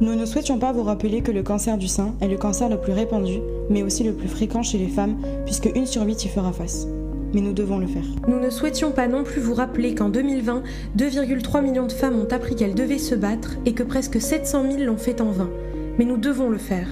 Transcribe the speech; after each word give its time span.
Nous 0.00 0.14
ne 0.14 0.26
souhaitions 0.26 0.60
pas 0.60 0.70
vous 0.72 0.84
rappeler 0.84 1.22
que 1.22 1.32
le 1.32 1.42
cancer 1.42 1.76
du 1.76 1.88
sein 1.88 2.14
est 2.20 2.28
le 2.28 2.36
cancer 2.36 2.68
le 2.68 2.80
plus 2.80 2.92
répandu, 2.92 3.40
mais 3.68 3.82
aussi 3.82 4.04
le 4.04 4.12
plus 4.12 4.28
fréquent 4.28 4.62
chez 4.62 4.78
les 4.78 4.86
femmes, 4.86 5.16
puisque 5.44 5.70
une 5.74 5.86
sur 5.86 6.02
huit 6.02 6.24
y 6.24 6.28
fera 6.28 6.52
face. 6.52 6.86
Mais 7.34 7.40
nous 7.40 7.52
devons 7.52 7.78
le 7.78 7.88
faire. 7.88 8.06
Nous 8.28 8.38
ne 8.38 8.48
souhaitions 8.48 8.92
pas 8.92 9.08
non 9.08 9.24
plus 9.24 9.40
vous 9.40 9.54
rappeler 9.54 9.96
qu'en 9.96 10.08
2020, 10.08 10.62
2,3 10.96 11.62
millions 11.62 11.86
de 11.88 11.92
femmes 11.92 12.18
ont 12.20 12.32
appris 12.32 12.54
qu'elles 12.54 12.76
devaient 12.76 12.98
se 12.98 13.16
battre 13.16 13.56
et 13.66 13.72
que 13.72 13.82
presque 13.82 14.20
700 14.20 14.70
000 14.70 14.84
l'ont 14.84 14.96
fait 14.96 15.20
en 15.20 15.32
vain. 15.32 15.50
Mais 15.98 16.04
nous 16.04 16.16
devons 16.16 16.48
le 16.48 16.58
faire. 16.58 16.86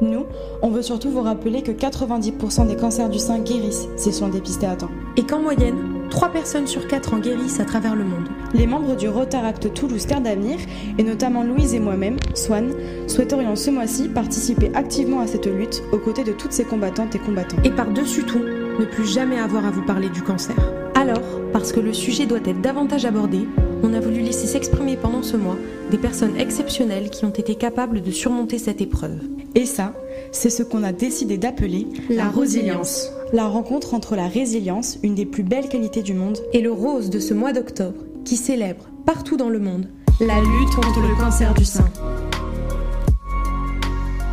Nous, 0.00 0.24
on 0.62 0.70
veut 0.70 0.82
surtout 0.82 1.10
vous 1.10 1.22
rappeler 1.22 1.62
que 1.62 1.70
90% 1.70 2.66
des 2.66 2.76
cancers 2.76 3.10
du 3.10 3.18
sein 3.18 3.38
guérissent 3.40 3.88
s'ils 3.96 4.14
sont 4.14 4.28
dépistés 4.28 4.66
à 4.66 4.74
temps. 4.74 4.90
Et 5.16 5.22
qu'en 5.22 5.38
moyenne, 5.38 5.91
3 6.12 6.28
personnes 6.28 6.66
sur 6.66 6.88
4 6.88 7.14
en 7.14 7.18
guérissent 7.20 7.58
à 7.58 7.64
travers 7.64 7.96
le 7.96 8.04
monde. 8.04 8.28
Les 8.52 8.66
membres 8.66 8.96
du 8.96 9.08
Rotaract 9.08 9.72
Toulouse 9.72 10.06
Terre 10.06 10.20
d'Avenir, 10.20 10.58
et 10.98 11.02
notamment 11.02 11.42
Louise 11.42 11.72
et 11.72 11.80
moi-même, 11.80 12.18
Swan, 12.34 12.70
souhaiterions 13.06 13.56
ce 13.56 13.70
mois-ci 13.70 14.10
participer 14.10 14.70
activement 14.74 15.20
à 15.20 15.26
cette 15.26 15.46
lutte 15.46 15.82
aux 15.90 15.96
côtés 15.96 16.22
de 16.22 16.32
toutes 16.32 16.52
ces 16.52 16.64
combattantes 16.64 17.14
et 17.14 17.18
combattants. 17.18 17.56
Et 17.64 17.70
par-dessus 17.70 18.24
tout, 18.24 18.42
ne 18.42 18.84
plus 18.84 19.06
jamais 19.06 19.38
avoir 19.38 19.64
à 19.64 19.70
vous 19.70 19.80
parler 19.86 20.10
du 20.10 20.20
cancer. 20.20 20.54
Alors, 20.94 21.22
parce 21.50 21.72
que 21.72 21.80
le 21.80 21.94
sujet 21.94 22.26
doit 22.26 22.40
être 22.44 22.60
davantage 22.60 23.06
abordé, 23.06 23.48
on 23.82 23.94
a 23.94 24.00
voulu 24.00 24.20
laisser 24.20 24.46
s'exprimer 24.46 24.98
pendant 24.98 25.22
ce 25.22 25.38
mois 25.38 25.56
des 25.90 25.98
personnes 25.98 26.36
exceptionnelles 26.38 27.08
qui 27.08 27.24
ont 27.24 27.30
été 27.30 27.54
capables 27.54 28.02
de 28.02 28.10
surmonter 28.10 28.58
cette 28.58 28.82
épreuve. 28.82 29.18
Et 29.54 29.64
ça, 29.64 29.94
c'est 30.30 30.50
ce 30.50 30.62
qu'on 30.62 30.82
a 30.82 30.92
décidé 30.92 31.38
d'appeler 31.38 31.86
La 32.10 32.28
résilience. 32.28 33.10
La 33.34 33.48
rencontre 33.48 33.94
entre 33.94 34.14
la 34.14 34.28
résilience, 34.28 34.98
une 35.02 35.14
des 35.14 35.24
plus 35.24 35.42
belles 35.42 35.70
qualités 35.70 36.02
du 36.02 36.12
monde, 36.12 36.36
Et 36.52 36.60
le 36.60 36.70
rose 36.70 37.08
de 37.08 37.18
ce 37.18 37.32
mois 37.32 37.54
d'octobre, 37.54 38.04
qui 38.26 38.36
célèbre 38.36 38.84
partout 39.06 39.38
dans 39.38 39.48
le 39.48 39.58
monde 39.58 39.88
la 40.20 40.38
lutte 40.38 40.74
contre 40.74 41.00
le 41.00 41.18
cancer 41.18 41.54
du 41.54 41.64
sein. 41.64 41.90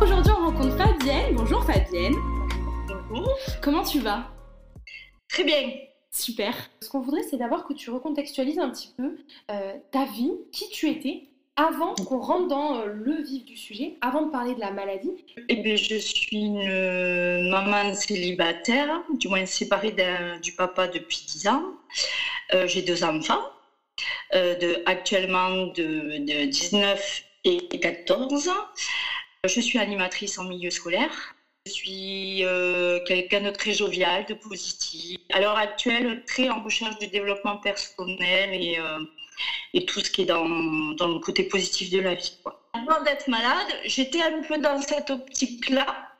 Aujourd'hui, 0.02 0.32
on 0.38 0.50
rencontre 0.50 0.76
Fabienne. 0.76 1.34
Bonjour 1.34 1.64
Fabienne. 1.64 2.14
Bonjour. 3.08 3.34
Comment 3.62 3.84
tu 3.84 4.00
vas? 4.00 4.26
Très 5.30 5.44
bien. 5.44 5.70
Super. 6.10 6.54
Ce 6.82 6.90
qu'on 6.90 7.00
voudrait, 7.00 7.22
c'est 7.22 7.38
d'abord 7.38 7.66
que 7.66 7.72
tu 7.72 7.88
recontextualises 7.88 8.58
un 8.58 8.68
petit 8.68 8.92
peu 8.98 9.16
euh, 9.50 9.72
ta 9.92 10.04
vie, 10.04 10.32
qui 10.52 10.68
tu 10.68 10.90
étais, 10.90 11.29
avant 11.56 11.94
qu'on 11.94 12.20
rentre 12.20 12.48
dans 12.48 12.78
euh, 12.78 12.86
le 12.86 13.22
vif 13.22 13.44
du 13.44 13.56
sujet, 13.56 13.96
avant 14.00 14.22
de 14.22 14.30
parler 14.30 14.54
de 14.54 14.60
la 14.60 14.70
maladie. 14.70 15.10
Eh 15.48 15.56
bien, 15.56 15.76
je 15.76 15.96
suis 15.96 16.36
une 16.36 16.68
euh, 16.68 17.50
maman 17.50 17.94
célibataire, 17.94 19.02
du 19.18 19.28
moins 19.28 19.46
séparée 19.46 19.94
du 20.42 20.52
papa 20.52 20.88
depuis 20.88 21.24
10 21.26 21.48
ans. 21.48 21.64
Euh, 22.54 22.66
J'ai 22.66 22.82
deux 22.82 23.04
enfants, 23.04 23.42
actuellement 24.86 25.66
de, 25.68 26.18
de 26.24 26.46
19 26.46 27.22
et 27.44 27.68
14 27.68 28.48
ans. 28.48 28.66
Je 29.44 29.60
suis 29.60 29.78
animatrice 29.78 30.38
en 30.38 30.44
milieu 30.44 30.70
scolaire. 30.70 31.34
Je 31.66 31.72
suis 31.72 32.44
quelqu'un 33.06 33.42
de 33.42 33.50
très 33.50 33.74
jovial, 33.74 34.24
de 34.26 34.34
positif. 34.34 35.18
À 35.30 35.40
l'heure 35.40 35.58
actuelle, 35.58 36.24
très 36.26 36.48
en 36.48 36.62
recherche 36.62 36.98
de 36.98 37.06
développement 37.06 37.58
personnel 37.58 38.54
et, 38.54 38.78
et 39.74 39.84
tout 39.84 40.00
ce 40.00 40.10
qui 40.10 40.22
est 40.22 40.26
dans, 40.26 40.46
dans 40.94 41.08
le 41.08 41.18
côté 41.18 41.44
positif 41.44 41.90
de 41.90 41.98
la 42.00 42.14
vie. 42.14 42.32
quoi. 42.42 42.60
Avant 42.72 43.02
d'être 43.02 43.28
malade, 43.28 43.66
j'étais 43.84 44.22
un 44.22 44.42
peu 44.42 44.58
dans 44.58 44.80
cette 44.80 45.10
optique-là 45.10 46.10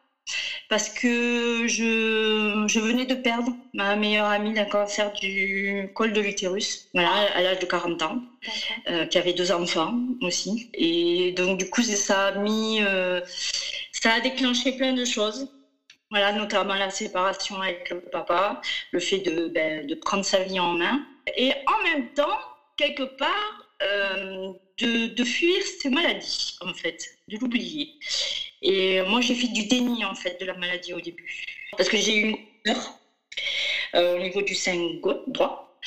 parce 0.69 0.89
que 0.89 1.67
je, 1.67 2.65
je 2.69 2.81
venais 2.81 3.07
de 3.07 3.15
perdre 3.15 3.53
ma 3.75 3.97
meilleure 3.97 4.27
amie 4.27 4.53
d'un 4.53 4.65
cancer 4.67 5.11
du 5.13 5.91
col 5.95 6.13
de 6.13 6.21
l'utérus, 6.21 6.89
voilà, 6.95 7.11
à 7.35 7.43
l'âge 7.43 7.59
de 7.59 7.67
40 7.67 8.03
ans, 8.03 8.19
euh, 8.89 9.07
qui 9.07 9.19
avait 9.19 9.33
deux 9.33 9.53
enfants 9.53 9.93
aussi. 10.23 10.69
Et 10.75 11.33
donc, 11.33 11.59
du 11.59 11.69
coup, 11.69 11.83
ça 11.83 12.29
a 12.29 12.33
mis, 12.33 12.81
euh, 12.83 13.21
ça 13.93 14.15
a 14.15 14.21
déclenché 14.21 14.73
plein 14.73 14.93
de 14.93 15.05
choses. 15.05 15.49
Voilà, 16.11 16.33
notamment 16.33 16.75
la 16.75 16.91
séparation 16.91 17.61
avec 17.63 17.91
le 17.91 18.01
papa, 18.01 18.61
le 18.91 18.99
fait 19.01 19.19
de, 19.21 19.49
ben, 19.49 19.87
de 19.87 19.95
prendre 19.95 20.25
sa 20.25 20.43
vie 20.43 20.59
en 20.59 20.75
main. 20.75 21.01
Et 21.37 21.53
en 21.67 21.83
même 21.85 22.13
temps, 22.15 22.37
quelque 22.81 23.03
part, 23.03 23.65
euh, 23.83 24.53
de, 24.79 25.25
fuir 25.25 25.63
cette 25.63 25.93
maladie, 25.93 26.57
en 26.61 26.73
fait, 26.73 26.99
de 27.29 27.37
l'oublier. 27.39 27.91
Et 28.63 29.03
moi, 29.03 29.21
j'ai 29.21 29.35
fait 29.35 29.49
du 29.49 29.67
déni, 29.67 30.05
en 30.05 30.15
fait, 30.15 30.41
de 30.41 30.47
la 30.47 30.55
maladie 30.55 30.95
au 30.95 31.01
début. 31.01 31.45
Parce 31.77 31.89
que 31.89 31.99
j'ai 31.99 32.17
eu 32.17 32.23
une 32.31 32.37
peur 32.65 32.95
euh, 33.95 34.17
au 34.17 34.19
niveau 34.19 34.43
du 34.43 34.55
sein 34.55 34.79
droit. 35.29 35.79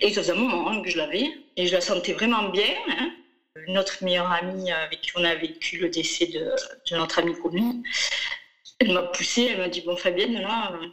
Et 0.00 0.12
ça 0.12 0.22
faisait 0.22 0.32
un 0.32 0.36
moment 0.36 0.68
hein, 0.68 0.82
que 0.82 0.90
je 0.90 0.98
l'avais. 0.98 1.26
Et 1.56 1.66
je 1.66 1.72
la 1.72 1.80
sentais 1.80 2.12
vraiment 2.12 2.48
bien. 2.50 2.74
hein. 2.88 3.10
Notre 3.68 4.04
meilleure 4.04 4.30
amie 4.30 4.70
avec 4.70 5.00
qui 5.00 5.10
on 5.16 5.24
a 5.24 5.34
vécu 5.34 5.78
le 5.78 5.88
décès 5.88 6.26
de, 6.26 6.54
de 6.90 6.96
notre 6.96 7.18
amie 7.20 7.34
commune, 7.34 7.82
elle 8.78 8.92
m'a 8.92 9.02
poussée, 9.02 9.48
elle 9.50 9.58
m'a 9.58 9.68
dit 9.68 9.80
Bon, 9.80 9.96
Fabienne, 9.96 10.38
là, 10.40 10.72
euh, 10.74 10.86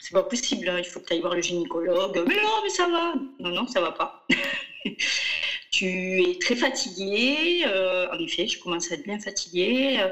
c'est 0.00 0.12
pas 0.12 0.24
possible, 0.24 0.68
hein, 0.68 0.78
il 0.78 0.84
faut 0.84 1.00
que 1.00 1.06
tu 1.06 1.12
ailles 1.14 1.20
voir 1.20 1.34
le 1.34 1.42
gynécologue. 1.42 2.24
Mais 2.26 2.36
non, 2.42 2.60
mais 2.62 2.70
ça 2.70 2.88
va. 2.88 3.14
Non, 3.38 3.50
non, 3.50 3.66
ça 3.68 3.80
va 3.80 3.92
pas. 3.92 4.26
tu 5.70 6.22
es 6.30 6.38
très 6.38 6.56
fatiguée. 6.56 7.62
euh, 7.66 8.08
en 8.12 8.18
effet, 8.18 8.46
je 8.46 8.58
commence 8.58 8.90
à 8.90 8.94
être 8.94 9.02
bien 9.04 9.18
fatiguée. 9.18 9.98
Euh, 10.00 10.10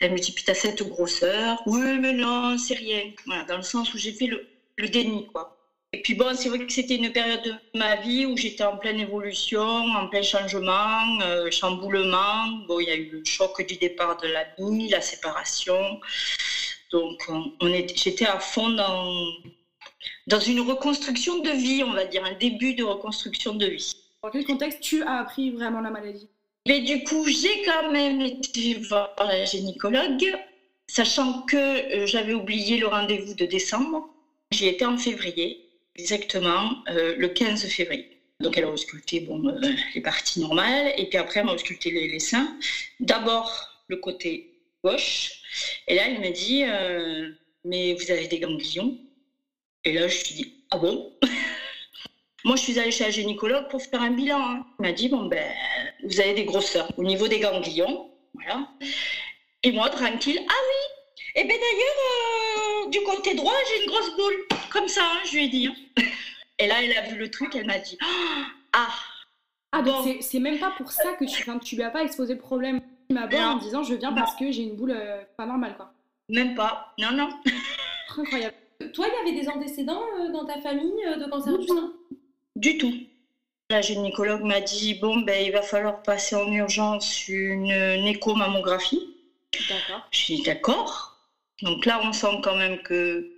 elle 0.00 0.12
me 0.12 0.18
dit 0.18 0.32
Puis 0.32 0.44
t'as 0.44 0.54
cette 0.54 0.82
grosseur. 0.82 1.62
Oui, 1.66 1.98
mais 2.00 2.12
non, 2.12 2.56
c'est 2.58 2.74
rien. 2.74 3.04
Voilà, 3.26 3.44
dans 3.44 3.56
le 3.56 3.62
sens 3.62 3.92
où 3.94 3.98
j'ai 3.98 4.12
fait 4.14 4.26
le, 4.26 4.48
le 4.78 4.88
déni, 4.88 5.26
quoi. 5.26 5.56
Et 5.92 6.02
puis 6.02 6.14
bon, 6.14 6.34
c'est 6.36 6.48
vrai 6.48 6.58
que 6.58 6.72
c'était 6.72 6.96
une 6.96 7.12
période 7.12 7.42
de 7.44 7.78
ma 7.78 7.94
vie 7.96 8.26
où 8.26 8.36
j'étais 8.36 8.64
en 8.64 8.76
pleine 8.78 8.98
évolution, 8.98 9.60
en 9.62 10.08
plein 10.08 10.22
changement, 10.22 11.20
euh, 11.22 11.50
chamboulement. 11.52 12.48
Bon, 12.68 12.80
il 12.80 12.88
y 12.88 12.90
a 12.90 12.96
eu 12.96 13.08
le 13.10 13.22
choc 13.24 13.62
du 13.66 13.76
départ 13.76 14.16
de 14.18 14.26
l'ami, 14.28 14.88
la 14.88 15.00
séparation. 15.00 15.98
Donc, 16.90 17.28
j'étais 17.94 18.26
à 18.26 18.38
fond 18.38 18.70
dans, 18.70 19.08
dans 20.26 20.40
une 20.40 20.60
reconstruction 20.60 21.40
de 21.40 21.50
vie, 21.50 21.82
on 21.84 21.92
va 21.92 22.04
dire, 22.04 22.24
un 22.24 22.34
début 22.34 22.74
de 22.74 22.84
reconstruction 22.84 23.54
de 23.54 23.66
vie. 23.66 23.92
Dans 24.24 24.30
quel 24.30 24.46
contexte 24.46 24.80
tu 24.80 25.02
as 25.02 25.18
appris 25.18 25.50
vraiment 25.50 25.82
la 25.82 25.90
maladie? 25.90 26.30
Mais 26.66 26.80
du 26.80 27.04
coup, 27.04 27.28
j'ai 27.28 27.62
quand 27.66 27.92
même 27.92 28.22
été 28.22 28.72
voir 28.88 29.14
la 29.18 29.44
gynécologue, 29.44 30.24
sachant 30.86 31.42
que 31.42 31.58
euh, 31.58 32.06
j'avais 32.06 32.32
oublié 32.32 32.78
le 32.78 32.86
rendez-vous 32.86 33.34
de 33.34 33.44
décembre. 33.44 34.08
J'y 34.50 34.68
étais 34.68 34.86
en 34.86 34.96
février, 34.96 35.68
exactement 35.94 36.72
euh, 36.88 37.14
le 37.18 37.28
15 37.28 37.66
février. 37.66 38.18
Donc 38.40 38.56
elle 38.56 38.64
a 38.64 38.70
ausculté 38.70 39.20
bon, 39.20 39.46
euh, 39.46 39.60
les 39.94 40.00
parties 40.00 40.40
normales, 40.40 40.94
et 40.96 41.06
puis 41.10 41.18
après 41.18 41.40
elle 41.40 41.46
m'a 41.46 41.52
ausculté 41.52 41.90
les, 41.90 42.18
seins. 42.18 42.56
D'abord 43.00 43.84
le 43.88 43.98
côté 43.98 44.54
gauche, 44.82 45.32
et 45.86 45.96
là 45.96 46.04
elle 46.06 46.20
me 46.20 46.30
dit 46.30 46.64
Mais 47.66 47.92
vous 47.92 48.10
avez 48.10 48.26
des 48.26 48.38
ganglions? 48.38 48.96
Et 49.84 49.92
là 49.92 50.08
je 50.08 50.14
me 50.14 50.24
suis 50.24 50.34
dit 50.34 50.54
Ah 50.70 50.78
bon? 50.78 51.12
Moi, 52.44 52.56
je 52.56 52.62
suis 52.62 52.78
allée 52.78 52.90
chez 52.90 53.06
un 53.06 53.10
gynécologue 53.10 53.68
pour 53.68 53.80
faire 53.82 54.02
un 54.02 54.10
bilan. 54.10 54.38
hein. 54.38 54.66
Il 54.78 54.82
m'a 54.82 54.92
dit, 54.92 55.08
bon, 55.08 55.26
ben, 55.26 55.50
vous 56.04 56.20
avez 56.20 56.34
des 56.34 56.44
grosseurs 56.44 56.88
au 56.98 57.02
niveau 57.02 57.26
des 57.28 57.40
ganglions. 57.40 58.10
Voilà. 58.34 58.68
Et 59.62 59.72
moi, 59.72 59.88
tranquille, 59.88 60.38
ah 60.46 60.52
oui 60.68 61.40
Et 61.40 61.44
bien 61.44 61.56
d'ailleurs, 61.56 62.84
euh, 62.86 62.90
du 62.90 63.00
côté 63.02 63.34
droit, 63.34 63.54
j'ai 63.68 63.84
une 63.84 63.90
grosse 63.90 64.14
boule. 64.16 64.34
Comme 64.70 64.88
ça, 64.88 65.02
hein, 65.04 65.18
je 65.24 65.32
lui 65.36 65.44
ai 65.44 65.48
dit. 65.48 65.66
hein. 65.68 65.74
Et 66.58 66.66
là, 66.68 66.82
elle 66.82 66.96
a 66.96 67.02
vu 67.02 67.16
le 67.16 67.30
truc, 67.30 67.54
elle 67.56 67.66
m'a 67.66 67.78
dit, 67.78 67.96
ah 68.74 68.88
Ah, 69.72 69.82
Bon. 69.82 70.04
c'est- 70.04 70.20
c'est 70.20 70.38
même 70.38 70.58
pas 70.58 70.72
pour 70.76 70.92
ça 70.92 71.14
que 71.14 71.24
tu, 71.24 71.44
tu 71.64 71.76
lui 71.76 71.82
as 71.82 71.90
pas 71.90 72.02
exposé 72.04 72.34
le 72.34 72.38
problème. 72.40 72.80
Tu 73.08 73.14
m'abordes 73.14 73.56
en 73.56 73.56
disant 73.58 73.82
je 73.82 73.94
viens 73.94 74.10
Non. 74.10 74.16
parce 74.16 74.36
que 74.36 74.50
j'ai 74.52 74.62
une 74.62 74.76
boule 74.76 74.92
euh, 74.94 75.20
pas 75.36 75.46
normale, 75.46 75.74
quoi. 75.76 75.92
Même 76.28 76.54
pas. 76.54 76.94
Non, 76.98 77.10
non. 77.12 77.28
Incroyable. 78.16 78.54
Toi, 78.92 79.06
il 79.08 79.26
y 79.26 79.30
avait 79.32 79.40
des 79.40 79.48
antécédents 79.48 80.02
euh, 80.20 80.30
dans 80.30 80.44
ta 80.44 80.60
famille 80.60 80.92
de 80.92 81.28
cancer 81.28 81.58
du 81.58 81.66
sein? 81.66 81.92
Du 82.64 82.78
tout. 82.78 82.94
La 83.68 83.82
gynécologue 83.82 84.40
m'a 84.40 84.62
dit, 84.62 84.94
bon, 84.94 85.20
ben, 85.20 85.44
il 85.44 85.52
va 85.52 85.60
falloir 85.60 86.00
passer 86.00 86.34
en 86.34 86.50
urgence 86.50 87.28
une, 87.28 87.70
une 87.70 88.06
échomammographie. 88.06 89.06
D'accord. 89.68 90.00
Je 90.10 90.18
suis 90.18 90.40
d'accord. 90.40 91.14
Donc 91.60 91.84
là, 91.84 92.00
on 92.02 92.14
sent 92.14 92.40
quand 92.42 92.54
même 92.54 92.80
que 92.80 93.28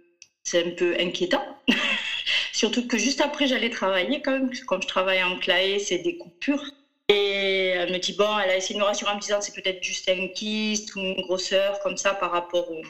c'est 0.44 0.64
un 0.64 0.70
peu 0.70 0.94
inquiétant. 1.00 1.42
Surtout 2.52 2.86
que 2.86 2.98
juste 2.98 3.20
après, 3.20 3.48
j'allais 3.48 3.68
travailler 3.68 4.22
quand 4.22 4.30
même, 4.30 4.46
parce 4.46 4.60
que 4.60 4.64
comme 4.64 4.82
je 4.82 4.86
travaille 4.86 5.24
en 5.24 5.36
claé, 5.40 5.80
c'est 5.80 5.98
des 5.98 6.16
coupures. 6.16 6.62
Et 7.08 7.70
elle 7.70 7.90
me 7.90 7.98
dit, 7.98 8.12
bon, 8.12 8.38
elle 8.38 8.50
a 8.50 8.56
essayé 8.56 8.74
de 8.76 8.78
me 8.78 8.84
rassurer 8.84 9.10
en 9.10 9.16
me 9.16 9.20
disant, 9.20 9.40
c'est 9.40 9.56
peut-être 9.56 9.82
juste 9.82 10.08
un 10.08 10.28
kyste 10.28 10.94
ou 10.94 11.00
une 11.00 11.20
grosseur 11.22 11.80
comme 11.80 11.96
ça 11.96 12.14
par 12.14 12.30
rapport 12.30 12.70
au, 12.70 12.80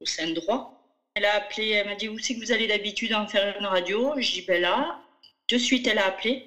au 0.00 0.06
sein 0.06 0.30
droit. 0.32 0.80
Elle 1.14 1.26
a 1.26 1.34
appelé, 1.34 1.68
elle 1.72 1.88
m'a 1.88 1.94
dit, 1.94 2.08
où 2.08 2.18
c'est 2.18 2.34
que 2.36 2.40
vous 2.40 2.52
allez 2.52 2.66
d'habitude 2.68 3.12
en 3.12 3.26
faire 3.26 3.54
une 3.60 3.66
radio? 3.66 4.14
Je 4.18 4.30
dis, 4.30 4.42
ben 4.48 4.62
là. 4.62 4.98
De 5.48 5.58
suite, 5.58 5.86
elle 5.86 5.98
a 5.98 6.06
appelé. 6.06 6.44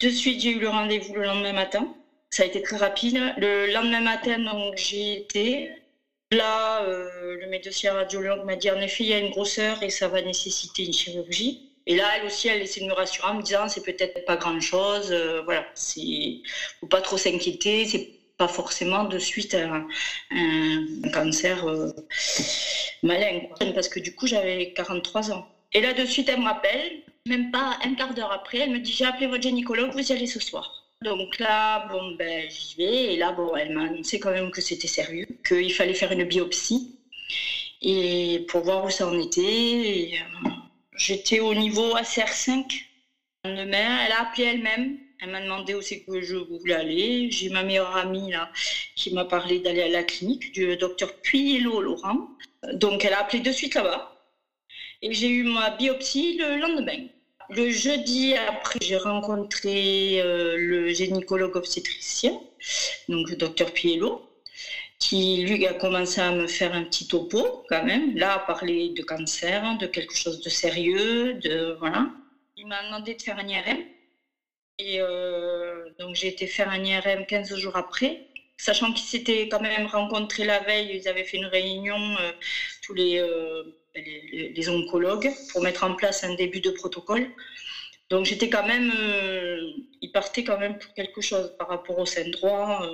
De 0.00 0.10
suite, 0.10 0.40
j'ai 0.40 0.50
eu 0.50 0.60
le 0.60 0.68
rendez-vous 0.68 1.14
le 1.14 1.24
lendemain 1.24 1.52
matin. 1.52 1.94
Ça 2.30 2.42
a 2.42 2.46
été 2.46 2.62
très 2.62 2.76
rapide. 2.76 3.18
Le 3.36 3.72
lendemain 3.72 4.00
matin, 4.00 4.38
donc, 4.38 4.76
j'ai 4.76 5.18
été. 5.18 5.70
Là, 6.32 6.82
euh, 6.84 7.36
le 7.36 7.46
médecin 7.48 7.92
radiologue 7.92 8.44
m'a 8.44 8.56
dit 8.56 8.70
en 8.70 8.80
effet, 8.80 9.04
il 9.04 9.10
y 9.10 9.12
a 9.12 9.18
une 9.18 9.30
grosseur 9.30 9.82
et 9.82 9.90
ça 9.90 10.08
va 10.08 10.22
nécessiter 10.22 10.84
une 10.84 10.92
chirurgie. 10.94 11.60
Et 11.86 11.96
là, 11.96 12.16
elle 12.16 12.24
aussi, 12.26 12.48
elle 12.48 12.62
essaie 12.62 12.80
de 12.80 12.86
me 12.86 12.92
rassurer 12.92 13.28
en 13.28 13.34
me 13.34 13.42
disant 13.42 13.68
c'est 13.68 13.82
peut-être 13.82 14.24
pas 14.24 14.36
grand-chose, 14.36 15.12
euh, 15.12 15.42
voilà, 15.42 15.66
c'est 15.74 16.40
faut 16.80 16.86
pas 16.86 17.02
trop 17.02 17.18
s'inquiéter, 17.18 17.84
c'est 17.86 18.08
pas 18.38 18.48
forcément 18.48 19.04
de 19.04 19.18
suite 19.18 19.54
un, 19.54 19.86
cancer 21.12 21.66
euh, 21.68 21.90
malin, 23.02 23.40
parce 23.74 23.88
que 23.88 24.00
du 24.00 24.14
coup 24.14 24.26
j'avais 24.26 24.72
43 24.72 25.32
ans. 25.32 25.46
Et 25.72 25.80
là 25.80 25.92
de 25.92 26.04
suite 26.06 26.28
elle 26.28 26.40
me 26.40 26.44
rappelle, 26.44 27.02
même 27.26 27.50
pas 27.50 27.78
un 27.84 27.94
quart 27.94 28.14
d'heure 28.14 28.32
après, 28.32 28.58
elle 28.58 28.70
me 28.70 28.78
dit 28.78 28.92
j'ai 28.92 29.04
appelé 29.04 29.26
votre 29.26 29.42
gynécologue, 29.42 29.92
vous 29.92 30.10
y 30.10 30.12
allez 30.12 30.26
ce 30.26 30.40
soir. 30.40 30.84
Donc 31.02 31.38
là, 31.38 31.88
bon 31.88 32.14
ben 32.16 32.48
j'y 32.50 32.76
vais 32.76 33.14
et 33.14 33.16
là 33.16 33.32
bon 33.32 33.56
elle 33.56 33.72
m'a 33.72 33.84
annoncé 33.84 34.20
quand 34.20 34.30
même 34.30 34.50
que 34.50 34.60
c'était 34.60 34.88
sérieux, 34.88 35.26
qu'il 35.46 35.72
fallait 35.72 35.94
faire 35.94 36.12
une 36.12 36.24
biopsie 36.24 36.96
et 37.82 38.44
pour 38.48 38.62
voir 38.62 38.84
où 38.84 38.90
ça 38.90 39.08
en 39.08 39.18
était. 39.18 40.12
Euh, 40.14 40.48
J'étais 40.96 41.40
au 41.40 41.54
niveau 41.54 41.96
ACR5. 41.96 42.84
Elle 43.44 43.74
a 43.74 44.20
appelé 44.22 44.44
elle-même. 44.44 44.98
Elle 45.20 45.30
m'a 45.30 45.40
demandé 45.40 45.74
où 45.74 45.82
c'est 45.82 46.00
que 46.00 46.20
je 46.20 46.36
voulais 46.36 46.74
aller. 46.74 47.30
J'ai 47.30 47.48
ma 47.48 47.62
meilleure 47.64 47.96
amie 47.96 48.30
là 48.30 48.50
qui 48.94 49.12
m'a 49.12 49.24
parlé 49.24 49.58
d'aller 49.60 49.82
à 49.82 49.88
la 49.88 50.04
clinique 50.04 50.52
du 50.52 50.76
docteur 50.76 51.12
Puyello 51.22 51.80
Laurent. 51.80 52.28
Donc 52.74 53.04
elle 53.04 53.14
a 53.14 53.20
appelé 53.20 53.40
de 53.40 53.50
suite 53.50 53.74
là-bas. 53.74 54.12
Et 55.00 55.12
j'ai 55.12 55.28
eu 55.28 55.44
ma 55.44 55.70
biopsie 55.70 56.36
le 56.38 56.58
lendemain. 56.58 57.08
Le 57.54 57.70
jeudi 57.70 58.34
après, 58.34 58.78
j'ai 58.80 58.96
rencontré 58.96 60.20
euh, 60.22 60.56
le 60.56 60.88
gynécologue 60.88 61.54
obstétricien, 61.56 62.32
donc 63.08 63.28
le 63.28 63.36
docteur 63.36 63.72
Piello 63.72 64.22
qui 64.98 65.44
lui 65.44 65.66
a 65.66 65.74
commencé 65.74 66.20
à 66.20 66.32
me 66.32 66.46
faire 66.46 66.72
un 66.72 66.84
petit 66.84 67.08
topo 67.08 67.64
quand 67.68 67.84
même, 67.84 68.16
là 68.16 68.34
à 68.34 68.38
parler 68.38 68.90
de 68.90 69.02
cancer, 69.02 69.76
de 69.78 69.86
quelque 69.86 70.16
chose 70.16 70.40
de 70.40 70.48
sérieux, 70.48 71.34
de 71.34 71.76
voilà. 71.78 72.06
Il 72.56 72.68
m'a 72.68 72.84
demandé 72.84 73.14
de 73.14 73.20
faire 73.20 73.38
un 73.38 73.46
IRM 73.46 73.78
et 74.78 75.00
euh, 75.00 75.90
donc 75.98 76.14
j'ai 76.14 76.28
été 76.28 76.46
faire 76.46 76.70
un 76.70 76.82
IRM 76.82 77.26
15 77.26 77.56
jours 77.56 77.76
après, 77.76 78.28
sachant 78.56 78.92
qu'ils 78.92 79.06
s'étaient 79.06 79.48
quand 79.48 79.60
même 79.60 79.86
rencontrés 79.86 80.44
la 80.44 80.60
veille, 80.60 80.96
ils 80.96 81.08
avaient 81.08 81.24
fait 81.24 81.36
une 81.36 81.46
réunion 81.46 82.16
euh, 82.18 82.32
tous 82.80 82.94
ben, 82.94 83.72
les, 83.94 84.68
oncologues 84.68 85.30
pour 85.50 85.62
mettre 85.62 85.84
en 85.84 85.94
place 85.94 86.24
un 86.24 86.34
début 86.34 86.60
de 86.60 86.70
protocole. 86.70 87.30
Donc 88.10 88.26
j'étais 88.26 88.50
quand 88.50 88.66
même, 88.66 88.92
ils 90.00 90.10
partaient 90.12 90.44
quand 90.44 90.58
même 90.58 90.78
pour 90.78 90.92
quelque 90.94 91.20
chose 91.20 91.54
par 91.58 91.68
rapport 91.68 91.98
au 91.98 92.06
sein 92.06 92.28
droit 92.28 92.86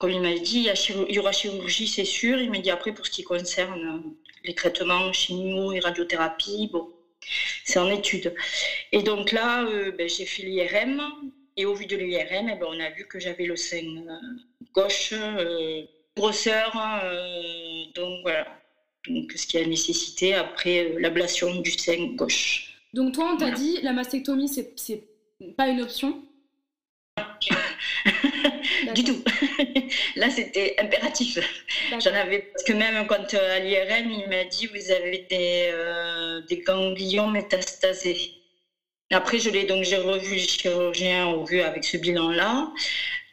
comme 0.00 0.10
il 0.10 0.22
m'a 0.22 0.32
dit, 0.32 0.66
il 0.66 1.14
y, 1.14 1.18
aura 1.18 1.30
chirurgie, 1.30 1.86
c'est 1.86 2.06
sûr. 2.06 2.40
Il 2.40 2.50
m'a 2.50 2.58
dit 2.58 2.70
après, 2.70 2.92
pour 2.92 3.04
ce 3.04 3.10
qui 3.10 3.22
concerne 3.22 3.84
euh, 3.84 4.10
les 4.44 4.54
traitements 4.54 5.12
chimio 5.12 5.72
et 5.72 5.80
radiothérapie, 5.80 6.70
bon, 6.72 6.88
c'est 7.64 7.78
en 7.78 7.90
étude. 7.90 8.34
Et 8.92 9.02
donc 9.02 9.30
là, 9.30 9.66
euh, 9.66 9.92
ben, 9.92 10.08
j'ai 10.08 10.24
fait 10.24 10.42
l'IRM. 10.42 11.02
Et 11.58 11.66
au 11.66 11.74
vu 11.74 11.84
de 11.84 11.96
l'IRM, 11.96 12.48
eh 12.48 12.54
ben, 12.56 12.66
on 12.66 12.80
a 12.80 12.88
vu 12.88 13.06
que 13.06 13.20
j'avais 13.20 13.44
le 13.44 13.56
sein 13.56 13.84
euh, 14.08 14.16
gauche, 14.72 15.12
grosseur. 16.16 16.72
donc 17.94 18.22
voilà. 18.22 18.59
Donc, 19.08 19.32
ce 19.32 19.46
qui 19.46 19.58
a 19.58 19.66
nécessité 19.66 20.34
après 20.34 20.94
l'ablation 20.98 21.60
du 21.60 21.70
sein 21.70 22.14
gauche. 22.14 22.70
Donc 22.92 23.14
toi, 23.14 23.32
on 23.32 23.36
t'a 23.36 23.50
dit, 23.50 23.78
la 23.82 23.92
mastectomie, 23.92 24.48
c'est 24.48 25.04
pas 25.56 25.68
une 25.68 25.80
option? 25.80 26.22
Du 28.94 29.04
tout. 29.04 29.22
Là, 30.16 30.30
c'était 30.30 30.74
impératif. 30.78 31.38
J'en 31.90 32.14
avais 32.14 32.40
parce 32.52 32.64
que 32.64 32.72
même 32.72 33.06
quand 33.06 33.34
euh, 33.34 33.56
à 33.56 33.58
l'IRM, 33.60 34.10
il 34.10 34.28
m'a 34.28 34.44
dit 34.44 34.66
vous 34.66 34.90
avez 34.90 35.26
des, 35.30 35.70
euh, 35.72 36.40
des 36.48 36.58
ganglions 36.58 37.28
métastasés. 37.28 38.32
Après, 39.10 39.38
je 39.38 39.50
l'ai 39.50 39.64
donc 39.64 39.84
j'ai 39.84 39.96
revu 39.96 40.34
le 40.34 40.40
chirurgien 40.40 41.28
au 41.28 41.44
vu 41.44 41.60
avec 41.60 41.84
ce 41.84 41.96
bilan-là. 41.98 42.72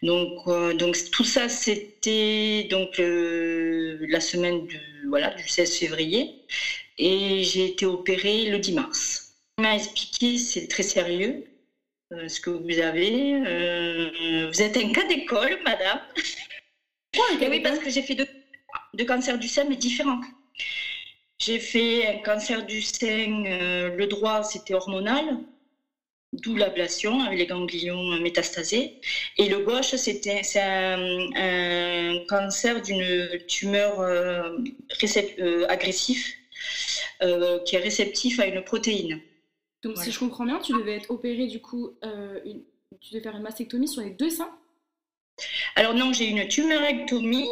Donc, 0.03 0.47
euh, 0.47 0.73
donc 0.73 0.97
tout 1.11 1.23
ça, 1.23 1.49
c'était 1.49 2.67
donc 2.69 2.97
la 2.97 4.19
semaine 4.19 4.65
du 4.65 4.79
voilà 5.07 5.31
du 5.31 5.47
16 5.47 5.77
février 5.77 6.35
et 6.97 7.43
j'ai 7.43 7.65
été 7.65 7.85
opérée 7.85 8.45
le 8.45 8.59
10 8.59 8.73
mars. 8.73 9.33
Il 9.57 9.63
m'a 9.63 9.75
expliqué 9.75 10.37
c'est 10.37 10.67
très 10.67 10.83
sérieux 10.83 11.43
euh, 12.13 12.29
ce 12.29 12.39
que 12.39 12.49
vous 12.49 12.79
avez. 12.79 13.33
Euh, 13.45 14.49
vous 14.49 14.61
êtes 14.61 14.77
un 14.77 14.91
cas 14.93 15.05
d'école, 15.07 15.59
madame. 15.63 15.99
oui, 17.41 17.59
parce 17.61 17.79
que 17.79 17.89
j'ai 17.89 18.01
fait 18.01 18.15
deux, 18.15 19.05
cancers 19.05 19.37
du 19.37 19.47
sein, 19.47 19.65
mais 19.65 19.75
différents. 19.75 20.21
J'ai 21.39 21.59
fait 21.59 22.07
un 22.07 22.19
cancer 22.19 22.65
du 22.65 22.81
sein, 22.81 23.43
euh, 23.45 23.95
le 23.95 24.07
droit, 24.07 24.43
c'était 24.43 24.73
hormonal, 24.73 25.37
d'où 26.41 26.55
l'ablation 26.55 27.21
avec 27.21 27.37
les 27.39 27.45
ganglions 27.45 28.19
métastasés. 28.19 28.93
Et 29.37 29.47
le 29.47 29.59
gauche, 29.59 29.95
c'était 29.95 30.41
un, 30.55 31.29
un, 31.35 32.19
cancer 32.27 32.81
d'une 32.81 33.29
tumeur 33.47 34.01
agressif 35.69 36.37
qui 37.19 37.75
est 37.75 37.79
réceptif 37.79 38.39
à 38.39 38.45
une 38.45 38.61
protéine. 38.61 39.19
Donc, 39.83 39.97
si 39.97 40.11
je 40.11 40.19
comprends 40.19 40.45
bien, 40.45 40.59
tu 40.59 40.73
devais 40.73 40.95
être 40.95 41.11
opéré 41.11 41.47
du 41.47 41.61
coup, 41.61 41.91
euh, 42.03 42.39
tu 42.99 43.13
devais 43.13 43.23
faire 43.23 43.35
une 43.35 43.43
mastectomie 43.43 43.87
sur 43.87 44.01
les 44.01 44.09
deux 44.09 44.29
seins? 44.29 44.51
Alors, 45.75 45.93
non, 45.93 46.13
j'ai 46.13 46.25
une 46.25 46.47
tumorectomie. 46.47 47.47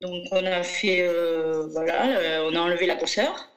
Donc, 0.00 0.24
on 0.30 0.44
a 0.44 0.62
fait, 0.62 1.02
euh, 1.02 1.66
voilà, 1.68 2.18
euh, 2.18 2.50
on 2.50 2.54
a 2.54 2.60
enlevé 2.60 2.86
la 2.86 2.94
grosseur. 2.94 3.48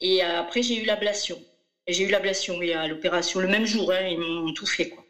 Et 0.00 0.22
après, 0.22 0.62
j'ai 0.62 0.80
eu 0.80 0.84
l'ablation. 0.84 1.38
Et 1.90 1.92
j'ai 1.92 2.04
eu 2.04 2.08
l'ablation, 2.08 2.56
oui, 2.56 2.72
à 2.72 2.86
l'opération, 2.86 3.40
le 3.40 3.48
même 3.48 3.66
jour, 3.66 3.90
hein, 3.90 4.06
ils 4.06 4.16
m'ont 4.16 4.52
tout 4.52 4.64
fait, 4.64 4.88
quoi. 4.88 5.04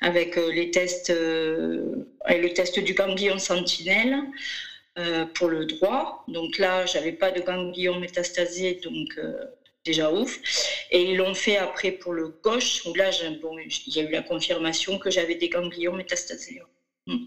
Avec 0.00 0.36
les 0.36 0.70
tests, 0.70 1.10
et 1.10 2.38
le 2.38 2.48
test 2.54 2.78
du 2.78 2.94
ganglion 2.94 3.38
sentinelle. 3.38 4.16
pour 5.34 5.48
le 5.48 5.66
droit. 5.66 6.24
Donc 6.28 6.56
là, 6.56 6.86
j'avais 6.86 7.12
pas 7.12 7.30
de 7.30 7.40
ganglion 7.42 7.98
métastasé, 7.98 8.80
donc 8.82 9.18
déjà 9.84 10.10
ouf. 10.10 10.38
Et 10.90 11.02
ils 11.10 11.16
l'ont 11.16 11.34
fait 11.34 11.58
après 11.58 11.92
pour 11.92 12.14
le 12.14 12.28
gauche, 12.42 12.82
où 12.86 12.94
là, 12.94 13.10
bon, 13.42 13.58
il 13.58 13.94
y 13.94 14.00
a 14.00 14.02
eu 14.02 14.10
la 14.10 14.22
confirmation 14.22 14.98
que 14.98 15.10
j'avais 15.10 15.34
des 15.34 15.50
ganglions 15.50 15.92
métastasés. 15.92 16.62
Hmm. 17.06 17.26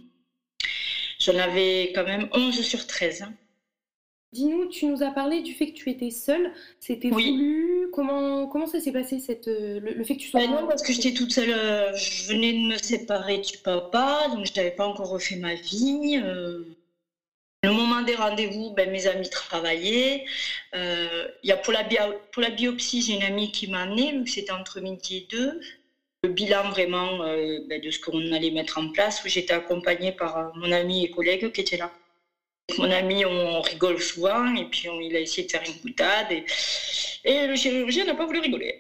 J'en 1.20 1.38
avais 1.38 1.92
quand 1.94 2.04
même 2.04 2.28
11 2.32 2.62
sur 2.62 2.88
13. 2.88 3.22
Hein. 3.22 3.34
Dis-nous, 4.34 4.68
tu 4.68 4.86
nous 4.88 5.04
as 5.04 5.12
parlé 5.12 5.42
du 5.42 5.54
fait 5.54 5.72
que 5.72 5.78
tu 5.78 5.90
étais 5.90 6.12
seule. 6.12 6.52
C'était 6.80 7.10
voulu? 7.10 7.90
Comment, 7.94 8.48
comment 8.48 8.68
ça 8.68 8.80
s'est 8.80 8.92
passé, 8.92 9.20
cette, 9.20 9.48
le, 9.48 10.04
fait 10.04 10.16
que 10.16 10.22
tu 10.22 10.28
sois. 10.28 10.42
Ben 10.42 10.52
non, 10.52 10.68
parce 10.68 10.84
que 10.84 10.92
j'étais 10.92 11.14
toute 11.14 11.32
seule. 11.32 11.50
Euh, 11.50 11.96
je 11.96 12.28
venais 12.28 12.54
de 12.54 12.74
me 12.74 12.78
séparer 12.78 13.38
du 13.38 13.58
papa, 13.60 14.28
donc 14.30 14.46
je 14.46 14.54
n'avais 14.56 14.72
pas 14.72 14.86
encore 14.86 15.10
refait 15.10 15.38
ma 15.38 15.56
vie. 15.56 16.20
Euh, 16.22 16.66
le 17.64 17.72
moment 17.72 18.02
des 18.02 18.16
rendez-vous, 18.16 18.72
ben, 18.72 18.92
mes 18.92 19.08
amis 19.08 19.30
travaillaient. 19.30 20.26
Euh, 20.76 21.28
y 21.44 21.52
a 21.52 21.58
pour, 21.58 21.74
la 21.74 21.84
pour 22.32 22.42
la 22.42 22.52
biopsie, 22.52 23.02
j'ai 23.02 23.14
une 23.14 23.24
amie 23.24 23.52
qui 23.52 23.68
m'a 23.68 23.82
amenée, 23.82 24.14
c'était 24.28 24.52
entre 24.52 24.80
midi 24.80 25.18
et 25.18 25.28
deux. 25.30 25.60
Le 26.24 26.30
bilan 26.30 26.70
vraiment 26.70 27.24
euh, 27.24 27.60
ben, 27.68 27.82
de 27.82 27.90
ce 27.90 28.00
qu'on 28.00 28.32
allait 28.32 28.52
mettre 28.52 28.78
en 28.78 28.90
place, 28.90 29.24
où 29.26 29.28
j'étais 29.28 29.54
accompagnée 29.54 30.12
par 30.12 30.38
euh, 30.38 30.50
mon 30.56 30.72
ami 30.72 31.04
et 31.04 31.10
collègue 31.10 31.52
qui 31.52 31.62
était 31.62 31.78
là. 31.78 31.92
Mon 32.78 32.92
ami, 32.92 33.26
on 33.26 33.62
rigole 33.62 34.02
souvent, 34.02 34.54
et 34.56 34.66
puis 34.66 34.88
il 35.02 35.16
a 35.16 35.20
essayé 35.20 35.46
de 35.46 35.52
faire 35.52 35.64
une 35.66 35.80
boutade, 35.82 36.32
et, 36.32 36.44
et 37.24 37.48
le 37.48 37.56
chirurgien 37.56 38.06
n'a 38.06 38.14
pas 38.14 38.26
voulu 38.26 38.40
rigoler. 38.40 38.80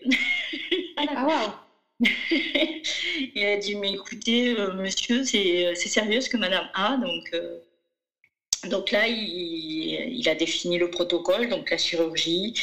Ah, 0.97 1.63
il 2.01 3.45
a 3.45 3.57
dit, 3.57 3.75
mais 3.75 3.93
écoutez, 3.93 4.51
euh, 4.51 4.73
monsieur, 4.73 5.23
c'est 5.23 5.75
sérieux 5.75 6.21
ce 6.21 6.29
que 6.29 6.37
madame 6.37 6.69
a, 6.73 6.97
donc 6.97 7.31
donc 8.65 8.91
là, 8.91 9.07
il, 9.07 10.27
a 10.27 10.35
défini 10.35 10.77
le 10.77 10.89
protocole, 10.89 11.47
donc 11.47 11.69
la 11.69 11.77
chirurgie, 11.77 12.53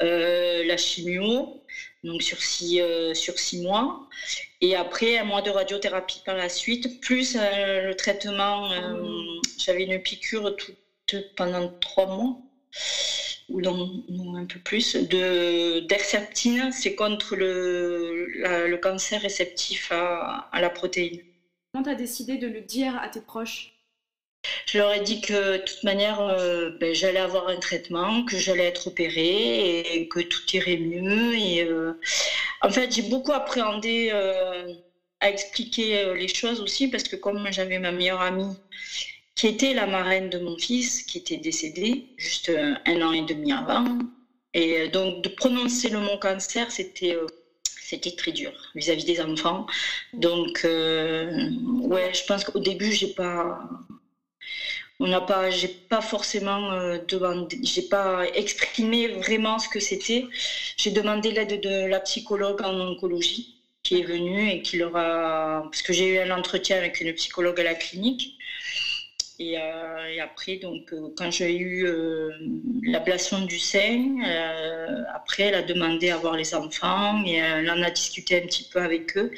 euh, 0.00 0.64
la 0.64 0.76
chimio, 0.76 1.61
donc 2.02 2.22
sur 2.22 2.40
six, 2.40 2.80
euh, 2.80 3.14
sur 3.14 3.38
six 3.38 3.60
mois, 3.62 4.08
et 4.60 4.74
après 4.74 5.18
un 5.18 5.24
mois 5.24 5.42
de 5.42 5.50
radiothérapie 5.50 6.20
par 6.24 6.36
la 6.36 6.48
suite, 6.48 7.00
plus 7.00 7.36
euh, 7.36 7.80
le 7.80 7.94
traitement. 7.94 8.70
J'avais 9.58 9.84
une 9.84 10.00
piqûre 10.00 10.54
pendant 11.36 11.68
trois 11.80 12.06
mois, 12.06 12.36
ou 13.48 13.60
non, 13.60 14.02
un 14.34 14.46
peu 14.46 14.58
plus, 14.58 14.96
d'herceptine, 14.96 16.72
c'est 16.72 16.94
contre 16.94 17.36
le, 17.36 18.26
le 18.26 18.76
cancer 18.76 19.20
réceptif 19.20 19.92
à, 19.92 20.48
à 20.50 20.60
la 20.60 20.70
protéine. 20.70 21.20
Quand 21.74 21.84
tu 21.84 21.90
as 21.90 21.94
décidé 21.94 22.36
de 22.36 22.48
le 22.48 22.60
dire 22.60 22.96
à 22.96 23.08
tes 23.08 23.20
proches? 23.20 23.72
Je 24.66 24.78
leur 24.78 24.92
ai 24.92 25.00
dit 25.00 25.20
que 25.20 25.58
de 25.58 25.62
toute 25.64 25.82
manière, 25.84 26.20
euh, 26.20 26.70
ben, 26.80 26.94
j'allais 26.94 27.20
avoir 27.20 27.48
un 27.48 27.58
traitement, 27.58 28.24
que 28.24 28.38
j'allais 28.38 28.64
être 28.66 28.88
opérée 28.88 29.80
et 29.80 30.08
que 30.08 30.20
tout 30.20 30.40
irait 30.52 30.76
mieux. 30.78 31.34
Et 31.34 31.62
euh, 31.64 31.92
en 32.60 32.70
fait, 32.70 32.92
j'ai 32.94 33.02
beaucoup 33.02 33.32
appréhendé 33.32 34.10
euh, 34.12 34.66
à 35.20 35.30
expliquer 35.30 36.14
les 36.14 36.28
choses 36.28 36.60
aussi 36.60 36.88
parce 36.88 37.04
que 37.04 37.16
comme 37.16 37.48
j'avais 37.52 37.78
ma 37.78 37.92
meilleure 37.92 38.20
amie 38.20 38.56
qui 39.34 39.46
était 39.48 39.74
la 39.74 39.86
marraine 39.86 40.30
de 40.30 40.38
mon 40.38 40.58
fils, 40.58 41.02
qui 41.02 41.18
était 41.18 41.38
décédée 41.38 42.08
juste 42.16 42.50
un 42.50 43.02
an 43.02 43.12
et 43.12 43.22
demi 43.22 43.52
avant, 43.52 43.98
Et 44.54 44.88
donc, 44.88 45.22
de 45.24 45.28
prononcer 45.30 45.88
le 45.90 46.00
mot 46.00 46.18
cancer, 46.18 46.70
c'était 46.70 47.16
c'était 47.80 48.12
très 48.16 48.32
dur 48.32 48.52
vis-à-vis 48.74 49.04
des 49.04 49.20
enfants. 49.20 49.66
Donc, 50.12 50.60
ouais, 50.64 52.12
je 52.14 52.24
pense 52.26 52.44
qu'au 52.44 52.58
début, 52.60 52.92
j'ai 52.92 53.08
pas, 53.08 53.58
on 55.02 55.08
n'a 55.08 55.20
pas, 55.20 55.50
j'ai 55.50 55.68
pas 55.68 56.00
forcément 56.00 56.70
euh, 56.72 56.98
demandé, 57.08 57.58
j'ai 57.62 57.82
pas 57.82 58.24
exprimé 58.34 59.08
vraiment 59.08 59.58
ce 59.58 59.68
que 59.68 59.80
c'était. 59.80 60.24
J'ai 60.76 60.90
demandé 60.90 61.32
l'aide 61.32 61.60
de 61.60 61.86
la 61.86 62.00
psychologue 62.00 62.62
en 62.62 62.78
oncologie 62.80 63.48
qui 63.82 63.98
est 63.98 64.02
venue 64.04 64.48
et 64.50 64.62
qui 64.62 64.76
leur 64.78 64.94
a, 64.96 65.62
parce 65.64 65.82
que 65.82 65.92
j'ai 65.92 66.14
eu 66.14 66.18
un 66.18 66.30
entretien 66.30 66.76
avec 66.78 67.00
une 67.00 67.12
psychologue 67.14 67.58
à 67.60 67.64
la 67.64 67.74
clinique. 67.74 68.36
Et, 69.38 69.58
euh, 69.58 70.22
après, 70.22 70.56
donc, 70.56 70.92
euh, 70.92 71.08
quand 71.16 71.30
j'ai 71.30 71.56
eu 71.56 71.84
l'ablation 72.84 73.40
du 73.40 73.58
sein, 73.58 74.18
après, 75.14 75.44
elle 75.44 75.54
a 75.56 75.62
demandé 75.62 76.10
à 76.10 76.16
voir 76.18 76.36
les 76.36 76.54
enfants 76.54 77.22
et 77.26 77.34
elle 77.36 77.68
en 77.70 77.82
a 77.82 77.90
discuté 77.90 78.36
un 78.36 78.46
petit 78.46 78.64
peu 78.64 78.80
avec 78.80 79.16
eux. 79.16 79.30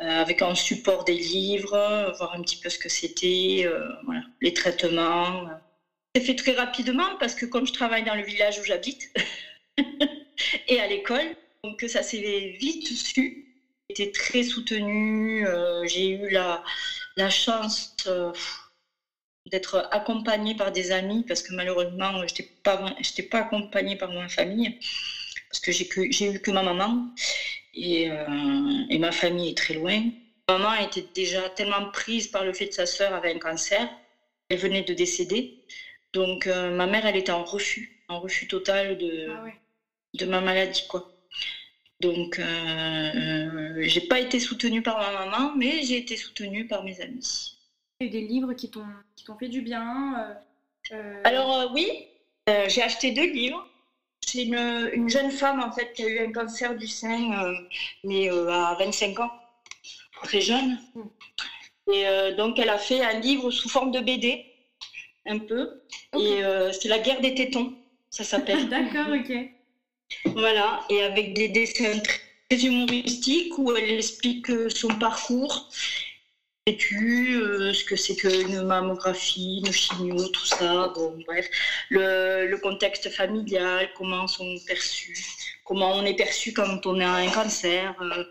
Euh, 0.00 0.04
avec 0.06 0.40
un 0.40 0.54
support 0.54 1.04
des 1.04 1.14
livres, 1.14 2.12
voir 2.16 2.32
un 2.34 2.40
petit 2.40 2.56
peu 2.56 2.70
ce 2.70 2.78
que 2.78 2.88
c'était, 2.88 3.64
euh, 3.66 3.86
voilà, 4.06 4.22
les 4.40 4.54
traitements. 4.54 5.46
C'est 6.14 6.22
fait 6.22 6.34
très 6.34 6.52
rapidement 6.52 7.16
parce 7.18 7.34
que 7.34 7.44
comme 7.44 7.66
je 7.66 7.72
travaille 7.72 8.02
dans 8.02 8.14
le 8.14 8.22
village 8.22 8.58
où 8.58 8.62
j'habite 8.64 9.12
et 10.68 10.80
à 10.80 10.86
l'école, 10.86 11.34
donc 11.64 11.84
ça 11.86 12.02
s'est 12.02 12.56
vite 12.58 12.88
su. 12.88 13.46
Été 13.90 14.10
très 14.10 14.42
soutenue. 14.42 15.46
Euh, 15.46 15.84
j'ai 15.86 16.08
eu 16.08 16.30
la, 16.30 16.62
la 17.16 17.28
chance 17.28 17.94
d'être 19.50 19.86
accompagnée 19.90 20.54
par 20.54 20.72
des 20.72 20.92
amis 20.92 21.24
parce 21.28 21.42
que 21.42 21.52
malheureusement, 21.52 22.16
je 22.18 22.22
n'étais 22.22 22.50
pas, 22.62 22.78
pas 23.30 23.38
accompagnée 23.40 23.96
par 23.96 24.10
ma 24.12 24.28
famille 24.28 24.78
parce 25.50 25.60
que 25.60 25.72
j'ai 25.72 25.86
eu 26.32 26.40
que 26.40 26.50
ma 26.50 26.62
maman. 26.62 27.12
Euh, 27.76 28.84
et, 28.88 28.98
ma 28.98 29.12
famille 29.12 29.50
est 29.50 29.56
très 29.56 29.74
loin. 29.74 30.02
Maman 30.48 30.74
était 30.74 31.06
déjà 31.14 31.48
tellement 31.50 31.90
prise 31.90 32.26
par 32.26 32.44
le 32.44 32.52
fait 32.52 32.68
que 32.68 32.74
sa 32.74 32.86
sœur 32.86 33.14
avait 33.14 33.32
un 33.32 33.38
cancer. 33.38 33.88
Elle 34.48 34.58
venait 34.58 34.82
de 34.82 34.92
décéder. 34.92 35.54
Donc 36.12 36.46
euh, 36.46 36.70
ma 36.70 36.86
mère, 36.86 37.06
elle 37.06 37.16
était 37.16 37.30
en 37.30 37.44
refus, 37.44 37.96
en 38.08 38.18
refus 38.18 38.48
total 38.48 38.98
de, 38.98 39.28
ah 39.28 39.44
de 40.14 40.26
ma 40.26 40.40
maladie. 40.40 40.86
quoi. 40.88 41.12
Donc 42.00 42.38
euh, 42.40 43.76
j'ai 43.82 44.00
pas 44.00 44.18
été 44.18 44.40
soutenue 44.40 44.82
par 44.82 44.98
ma 44.98 45.24
maman, 45.24 45.54
mais 45.54 45.82
j'ai 45.82 45.98
été 45.98 46.16
soutenue 46.16 46.66
par 46.66 46.82
mes 46.82 47.00
amis. 47.00 47.56
Il 48.00 48.06
y 48.06 48.06
a 48.06 48.08
eu 48.08 48.10
des 48.10 48.26
livres 48.26 48.54
qui 48.54 48.68
t'ont 48.70 49.38
fait 49.38 49.48
du 49.48 49.62
bien 49.62 50.36
Alors 51.22 51.70
oui, 51.72 51.88
j'ai 52.48 52.82
acheté 52.82 53.12
deux 53.12 53.30
livres 53.30 53.69
c'est 54.30 54.44
une, 54.44 55.08
jeune 55.08 55.30
femme 55.30 55.60
en 55.60 55.72
fait 55.72 55.92
qui 55.92 56.02
a 56.04 56.06
eu 56.06 56.18
un 56.20 56.32
cancer 56.32 56.74
du 56.76 56.86
sein, 56.86 57.32
euh, 57.32 57.54
mais 58.04 58.30
euh, 58.30 58.48
à 58.48 58.76
25 58.78 59.18
ans, 59.20 59.32
très 60.22 60.40
jeune. 60.40 60.78
Hmm. 60.94 61.92
Et 61.92 62.06
euh, 62.06 62.34
donc 62.36 62.58
elle 62.58 62.68
a 62.68 62.78
fait 62.78 63.02
un 63.02 63.18
livre 63.18 63.50
sous 63.50 63.68
forme 63.68 63.90
de 63.90 64.00
BD, 64.00 64.46
un 65.26 65.38
peu. 65.38 65.80
Et 66.18 66.42
c'est 66.72 66.88
La 66.88 66.98
guerre 66.98 67.20
des 67.20 67.34
tétons, 67.34 67.76
ça 68.10 68.24
s'appelle. 68.24 68.68
D'accord, 68.68 69.08
ok. 69.12 69.32
Voilà, 70.34 70.84
et 70.88 71.02
avec 71.02 71.34
des 71.34 71.48
dessins 71.48 72.00
très 72.00 72.66
humoristiques 72.66 73.56
où 73.58 73.72
elle 73.72 73.90
explique 73.90 74.50
son 74.70 74.88
parcours 74.88 75.68
euh, 76.72 77.72
ce 77.72 77.84
que 77.84 77.96
c'est 77.96 78.16
qu'une 78.16 78.62
mammographie, 78.62 79.62
une 79.64 79.72
chimio, 79.72 80.28
tout 80.28 80.46
ça. 80.46 80.92
Bon, 80.94 81.16
bref, 81.26 81.48
le, 81.88 82.56
contexte 82.56 83.10
familial, 83.10 83.88
comment 83.96 84.26
sont 84.26 84.56
perçus, 84.66 85.16
comment 85.64 85.92
on 85.94 86.04
est 86.04 86.16
perçu 86.16 86.52
quand 86.52 86.86
on 86.86 87.00
a 87.00 87.06
un 87.06 87.30
cancer. 87.30 87.94
Euh, 88.00 88.24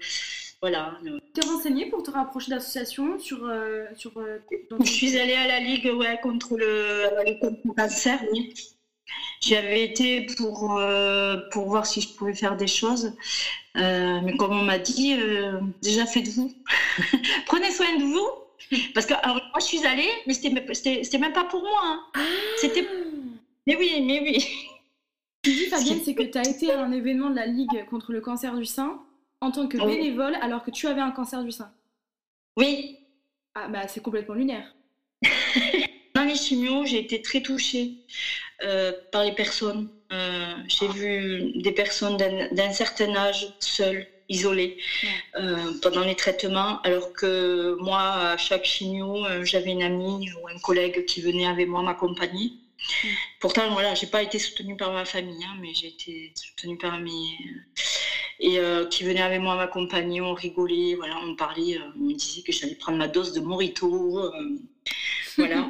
voilà. 0.61 0.99
Tu 1.33 1.47
renseigné 1.47 1.89
pour 1.89 2.03
te 2.03 2.11
rapprocher 2.11 2.51
d'associations 2.51 3.17
sur. 3.19 3.45
Euh, 3.45 3.85
sur 3.95 4.11
Je 4.79 4.91
suis 4.91 5.17
allée 5.17 5.33
à 5.33 5.47
la 5.47 5.59
Ligue 5.59 5.89
ouais, 5.95 6.19
contre, 6.21 6.57
le, 6.57 7.75
cancer, 7.75 8.19
oui. 8.31 8.53
J'y 9.41 9.55
avais 9.55 9.83
été 9.83 10.25
pour, 10.37 10.79
pour 11.51 11.69
voir 11.69 11.85
si 11.85 12.01
je 12.01 12.09
pouvais 12.09 12.33
faire 12.33 12.57
des 12.57 12.67
choses. 12.67 13.13
mais 13.75 14.35
comme 14.37 14.51
on 14.51 14.63
m'a 14.63 14.79
dit, 14.79 15.15
déjà 15.81 16.05
faites-vous. 16.05 16.53
Prenez 17.45 17.71
soin 17.71 17.97
de 17.97 18.03
vous 18.03 18.29
parce 18.93 19.05
que 19.05 19.13
alors, 19.13 19.35
moi, 19.35 19.59
je 19.59 19.65
suis 19.65 19.85
allée, 19.85 20.09
mais 20.27 20.33
c'était 20.33 21.17
même 21.17 21.33
pas 21.33 21.45
pour 21.45 21.61
moi. 21.61 21.81
Hein. 21.83 22.21
C'était. 22.57 22.87
Mais 23.65 23.75
oui, 23.75 24.03
mais 24.05 24.21
oui. 24.21 24.45
Tu 25.41 25.51
dis, 25.51 25.65
Fabienne, 25.65 26.01
c'est 26.03 26.15
que 26.15 26.23
tu 26.23 26.37
as 26.37 26.47
été 26.47 26.71
à 26.71 26.83
un 26.83 26.91
événement 26.91 27.29
de 27.29 27.35
la 27.35 27.45
Ligue 27.45 27.85
contre 27.89 28.11
le 28.11 28.21
cancer 28.21 28.55
du 28.55 28.65
sein 28.65 28.99
en 29.41 29.51
tant 29.51 29.67
que 29.67 29.77
bénévole 29.77 30.35
alors 30.41 30.63
que 30.63 30.71
tu 30.71 30.87
avais 30.87 31.01
un 31.01 31.11
cancer 31.11 31.43
du 31.43 31.51
sein. 31.51 31.71
Oui. 32.57 32.97
Ah, 33.55 33.67
bah, 33.69 33.87
c'est 33.87 34.01
complètement 34.01 34.35
lunaire. 34.35 34.75
Dans 36.19 36.25
les 36.25 36.35
chimios, 36.35 36.83
j'ai 36.83 36.97
été 36.99 37.21
très 37.21 37.39
touchée 37.39 37.93
euh, 38.61 38.91
par 39.13 39.23
les 39.23 39.31
personnes. 39.31 39.87
Euh, 40.11 40.53
j'ai 40.67 40.89
vu 40.89 41.49
des 41.55 41.71
personnes 41.71 42.17
d'un 42.17 42.73
certain 42.73 43.15
âge 43.15 43.47
seules 43.61 44.05
isolée 44.27 44.75
euh, 45.37 45.71
pendant 45.81 46.03
les 46.03 46.15
traitements, 46.15 46.81
alors 46.81 47.13
que 47.13 47.77
moi, 47.79 48.31
à 48.31 48.35
chaque 48.37 48.65
chimio, 48.65 49.25
euh, 49.25 49.45
j'avais 49.45 49.69
une 49.71 49.81
amie 49.81 50.29
ou 50.33 50.49
un 50.49 50.59
collègue 50.59 51.05
qui 51.05 51.21
venait 51.21 51.47
avec 51.47 51.69
moi 51.69 51.83
m'accompagner. 51.83 52.51
Pourtant, 53.39 53.71
voilà, 53.71 53.95
j'ai 53.95 54.07
pas 54.07 54.21
été 54.21 54.39
soutenue 54.39 54.75
par 54.75 54.91
ma 54.91 55.05
famille, 55.05 55.41
hein, 55.45 55.55
mais 55.61 55.73
j'ai 55.73 55.87
été 55.87 56.33
soutenue 56.35 56.77
par 56.77 56.99
mes 56.99 57.37
et 58.41 58.59
euh, 58.59 58.85
qui 58.85 59.03
venait 59.03 59.21
avec 59.21 59.39
moi 59.39 59.55
m'accompagner, 59.55 60.19
on 60.19 60.33
rigolait, 60.33 60.95
voilà, 60.95 61.17
on 61.23 61.33
parlait, 61.35 61.79
on 61.95 61.99
me 61.99 62.13
disait 62.13 62.41
que 62.41 62.51
j'allais 62.51 62.75
prendre 62.75 62.97
ma 62.97 63.07
dose 63.07 63.31
de 63.31 63.39
morito, 63.39 64.29
voilà. 65.37 65.69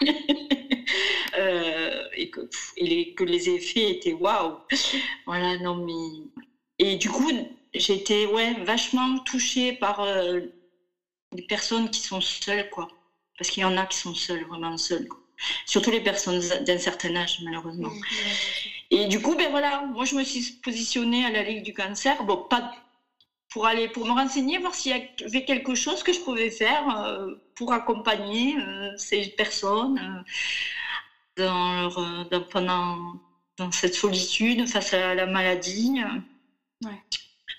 et, 2.16 2.30
que, 2.30 2.40
les, 2.76 3.14
que 3.14 3.24
les 3.24 3.50
effets 3.50 3.90
étaient 3.90 4.12
waouh. 4.12 4.58
Voilà, 5.26 5.58
non 5.58 5.76
mais. 5.76 6.26
Et 6.78 6.96
du 6.96 7.10
coup, 7.10 7.30
été 7.72 8.26
ouais, 8.26 8.54
vachement 8.64 9.18
touchée 9.20 9.72
par 9.72 10.00
euh, 10.00 10.40
les 11.32 11.42
personnes 11.42 11.90
qui 11.90 12.00
sont 12.00 12.20
seules, 12.20 12.68
quoi. 12.70 12.88
Parce 13.36 13.50
qu'il 13.50 13.62
y 13.62 13.64
en 13.64 13.76
a 13.76 13.86
qui 13.86 13.98
sont 13.98 14.14
seules, 14.14 14.44
vraiment 14.46 14.76
seules. 14.76 15.08
Surtout 15.66 15.92
les 15.92 16.00
personnes 16.00 16.42
d'un 16.64 16.78
certain 16.78 17.14
âge, 17.14 17.38
malheureusement. 17.44 17.92
Et 18.90 19.06
du 19.06 19.20
coup, 19.20 19.36
ben 19.36 19.50
voilà, 19.50 19.82
moi 19.82 20.04
je 20.04 20.16
me 20.16 20.24
suis 20.24 20.54
positionnée 20.62 21.24
à 21.24 21.30
la 21.30 21.44
Ligue 21.44 21.62
du 21.62 21.72
cancer. 21.72 22.24
Bon, 22.24 22.44
pas 22.48 22.72
pour 23.58 23.66
aller 23.66 23.88
pour 23.88 24.06
me 24.06 24.12
renseigner, 24.12 24.58
voir 24.58 24.72
s'il 24.72 24.92
y 24.92 25.24
avait 25.24 25.44
quelque 25.44 25.74
chose 25.74 26.04
que 26.04 26.12
je 26.12 26.20
pouvais 26.20 26.48
faire 26.48 26.96
euh, 26.96 27.34
pour 27.56 27.72
accompagner 27.72 28.56
euh, 28.56 28.92
ces 28.96 29.30
personnes 29.30 30.22
dans, 31.36 31.74
leur, 31.74 32.28
dans, 32.28 32.42
pendant 32.42 33.14
dans 33.56 33.72
cette 33.72 33.94
solitude 33.94 34.68
face 34.68 34.94
à 34.94 35.16
la 35.16 35.26
maladie. 35.26 36.00
Ouais. 36.84 37.02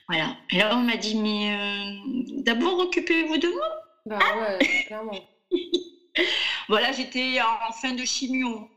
Voilà. 0.08 0.38
Et 0.52 0.60
là, 0.60 0.78
on 0.78 0.84
m'a 0.84 0.96
dit, 0.96 1.16
mais 1.16 1.54
euh, 1.54 2.44
d'abord, 2.44 2.80
occupez-vous 2.80 3.38
de 3.38 3.50
moi. 3.50 3.70
Bah 4.06 4.20
ouais, 4.38 4.86
clairement. 4.86 5.20
voilà, 6.70 6.94
j'étais 6.94 7.42
en 7.42 7.74
fin 7.74 7.92
de 7.92 8.06
chimio. 8.06 8.70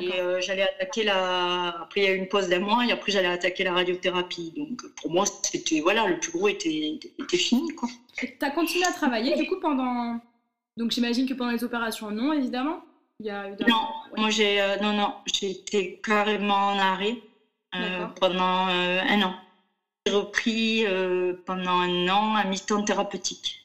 Et 0.00 0.20
euh, 0.20 0.40
j'allais 0.40 0.62
attaquer 0.62 1.04
la. 1.04 1.68
Après, 1.82 2.00
il 2.00 2.04
y 2.04 2.06
a 2.06 2.12
eu 2.12 2.16
une 2.16 2.28
pause 2.28 2.48
d'un 2.48 2.60
mois 2.60 2.84
et 2.86 2.92
après, 2.92 3.12
j'allais 3.12 3.28
attaquer 3.28 3.64
la 3.64 3.72
radiothérapie. 3.72 4.52
Donc, 4.56 4.82
pour 4.96 5.10
moi, 5.10 5.24
c'était. 5.26 5.80
Voilà, 5.80 6.06
le 6.06 6.18
plus 6.18 6.32
gros 6.32 6.48
était, 6.48 6.98
était 7.18 7.36
fini, 7.36 7.74
quoi. 7.74 7.88
Tu 8.16 8.36
as 8.40 8.50
continué 8.50 8.84
à 8.84 8.92
travailler, 8.92 9.36
du 9.36 9.46
coup, 9.46 9.60
pendant. 9.60 10.20
Donc, 10.76 10.90
j'imagine 10.90 11.28
que 11.28 11.34
pendant 11.34 11.52
les 11.52 11.64
opérations, 11.64 12.10
non, 12.10 12.32
évidemment? 12.32 12.80
Il 13.20 13.26
y 13.26 13.30
a 13.30 13.48
eu 13.48 13.56
Non, 13.68 13.86
moi, 14.16 14.30
j'ai. 14.30 14.60
Euh, 14.60 14.76
non, 14.80 14.92
non, 14.92 15.14
j'étais 15.32 16.00
carrément 16.02 16.68
en 16.68 16.78
arrêt 16.78 17.16
pendant 18.20 18.66
un 18.68 19.22
an. 19.22 19.34
J'ai 20.06 20.12
repris 20.12 20.86
euh, 20.86 21.32
pendant 21.46 21.80
un 21.80 22.08
an 22.08 22.36
un 22.36 22.44
mi-temps 22.44 22.82
thérapeutique. 22.82 23.64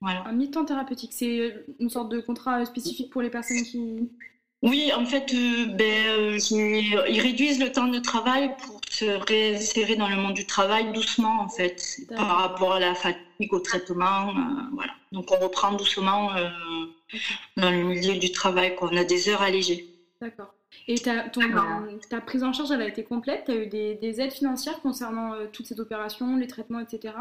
Voilà. 0.00 0.24
Un 0.26 0.32
mi-temps 0.32 0.64
thérapeutique, 0.64 1.12
c'est 1.12 1.64
une 1.78 1.90
sorte 1.90 2.08
de 2.08 2.20
contrat 2.20 2.64
spécifique 2.64 3.10
pour 3.12 3.20
les 3.20 3.28
personnes 3.28 3.62
qui... 3.62 4.10
Oui, 4.62 4.92
en 4.94 5.04
fait, 5.04 5.34
euh, 5.34 5.66
ben, 5.66 6.06
euh, 6.08 7.06
ils 7.08 7.20
réduisent 7.20 7.60
le 7.60 7.72
temps 7.72 7.88
de 7.88 7.98
travail 7.98 8.54
pour 8.64 8.80
se 8.88 9.04
réinsérer 9.04 9.96
dans 9.96 10.08
le 10.08 10.16
monde 10.16 10.34
du 10.34 10.46
travail 10.46 10.92
doucement, 10.92 11.40
en 11.40 11.48
fait, 11.48 12.00
par 12.08 12.36
rapport 12.38 12.74
à 12.74 12.80
la 12.80 12.94
fatigue, 12.94 13.52
au 13.52 13.60
traitement. 13.60 14.32
voilà. 14.72 14.92
Donc, 15.10 15.30
on 15.32 15.36
reprend 15.36 15.72
doucement 15.72 16.30
dans 17.56 17.70
le 17.70 17.82
milieu 17.82 18.18
du 18.18 18.30
travail. 18.30 18.76
Quoi. 18.76 18.90
On 18.92 18.96
a 18.96 19.04
des 19.04 19.28
heures 19.28 19.42
allégées. 19.42 19.86
D'accord. 20.20 20.54
Et 20.88 20.98
ta, 20.98 21.24
ta 22.08 22.20
prise 22.20 22.42
en 22.42 22.52
charge, 22.52 22.70
elle 22.70 22.82
a 22.82 22.88
été 22.88 23.04
complète? 23.04 23.44
Tu 23.46 23.52
as 23.52 23.56
eu 23.56 23.66
des, 23.66 24.20
aides 24.20 24.32
financières 24.32 24.80
concernant 24.80 25.34
euh, 25.34 25.46
toutes 25.52 25.66
ces 25.66 25.80
opérations, 25.80 26.36
les 26.36 26.46
traitements, 26.46 26.80
etc. 26.80 27.14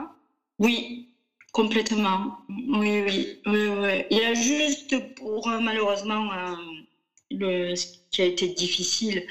Oui, 0.60 1.10
complètement. 1.52 2.38
Oui, 2.50 3.04
oui, 3.06 3.42
oui, 3.46 4.06
Il 4.10 4.18
y 4.18 4.24
a 4.24 4.34
juste 4.34 5.16
pour, 5.16 5.48
euh, 5.48 5.60
malheureusement, 5.60 6.32
euh, 6.34 6.56
Le, 7.32 7.76
ce 7.76 7.88
qui 8.12 8.22
a 8.22 8.26
été 8.26 8.48
difficile 8.48 9.26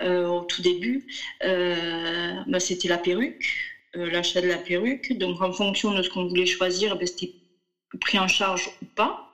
au 0.00 0.40
tout 0.40 0.62
début, 0.62 1.06
bah, 1.40 2.60
c'était 2.60 2.88
la 2.88 2.98
perruque, 2.98 3.46
l'achat 3.94 4.40
de 4.40 4.48
la 4.48 4.58
perruque. 4.58 5.16
Donc 5.18 5.40
en 5.40 5.52
fonction 5.52 5.92
de 5.92 6.02
ce 6.02 6.10
qu'on 6.10 6.26
voulait 6.28 6.46
choisir, 6.46 6.96
ben, 6.96 7.06
c'était 7.06 7.32
pris 8.00 8.18
en 8.18 8.28
charge 8.28 8.68
ou 8.82 8.86
pas. 8.94 9.32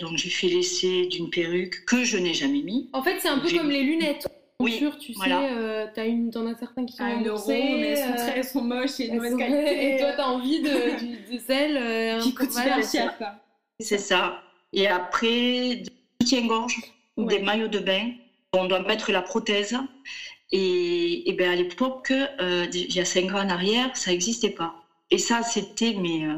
donc 0.00 0.16
j'ai 0.16 0.30
fait 0.30 0.48
l'essai 0.48 1.06
d'une 1.06 1.30
perruque 1.30 1.84
que 1.84 2.04
je 2.04 2.16
n'ai 2.16 2.34
jamais 2.34 2.62
mis. 2.62 2.90
En 2.92 3.02
fait, 3.02 3.18
c'est 3.20 3.28
un 3.28 3.38
peu 3.38 3.50
comme 3.50 3.70
les 3.70 3.82
lunettes. 3.82 4.28
Oui, 4.60 4.82
tu 5.00 5.12
voilà. 5.14 5.40
sais, 5.40 5.48
euh, 5.52 5.86
as 5.96 6.06
une, 6.06 6.30
t'en 6.30 6.46
as 6.46 6.54
certains 6.54 6.86
qui 6.86 6.94
sont 6.94 7.04
ah, 7.04 7.22
euro, 7.22 7.48
mais 7.48 7.88
elles 7.88 7.98
sont, 7.98 8.12
euh, 8.12 8.16
très, 8.16 8.38
elles 8.38 8.44
sont 8.44 8.62
moches 8.62 9.00
et 9.00 9.08
de 9.08 9.14
mauvaise 9.14 9.36
qualité. 9.36 9.94
Et 9.94 9.98
toi, 9.98 10.12
t'as 10.16 10.26
envie 10.26 10.60
de, 10.60 11.32
de, 11.32 11.38
celles 11.38 11.76
euh, 11.76 12.20
qui 12.20 12.34
coûtent 12.34 12.52
super 12.52 12.88
cher. 12.88 13.14
C'est 13.80 13.98
ça. 13.98 14.42
Et 14.72 14.86
après, 14.86 15.82
des 16.24 16.30
soutiens-gorge 16.30 16.80
ou 17.16 17.26
des 17.26 17.38
maillots 17.38 17.68
de 17.68 17.80
bain. 17.80 18.12
On 18.52 18.66
doit 18.66 18.80
mettre 18.80 19.12
la 19.12 19.22
prothèse. 19.22 19.76
Et, 20.52 21.28
et 21.28 21.32
ben 21.32 21.50
à 21.50 21.54
l'époque, 21.54 22.12
euh, 22.12 22.66
il 22.72 22.94
y 22.94 23.00
a 23.00 23.04
cinq 23.04 23.32
ans 23.32 23.40
en 23.40 23.48
arrière, 23.48 23.96
ça 23.96 24.10
n'existait 24.10 24.50
pas. 24.50 24.74
Et 25.10 25.18
ça, 25.18 25.42
c'était, 25.42 25.94
mais 25.94 26.24
euh, 26.24 26.36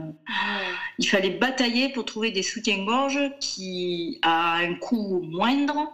il 0.99 1.07
fallait 1.07 1.31
batailler 1.31 1.91
pour 1.91 2.05
trouver 2.05 2.31
des 2.31 2.43
soutiens-gorge 2.43 3.19
qui, 3.41 4.19
à 4.23 4.57
un 4.57 4.75
coût 4.75 5.21
moindre, 5.23 5.93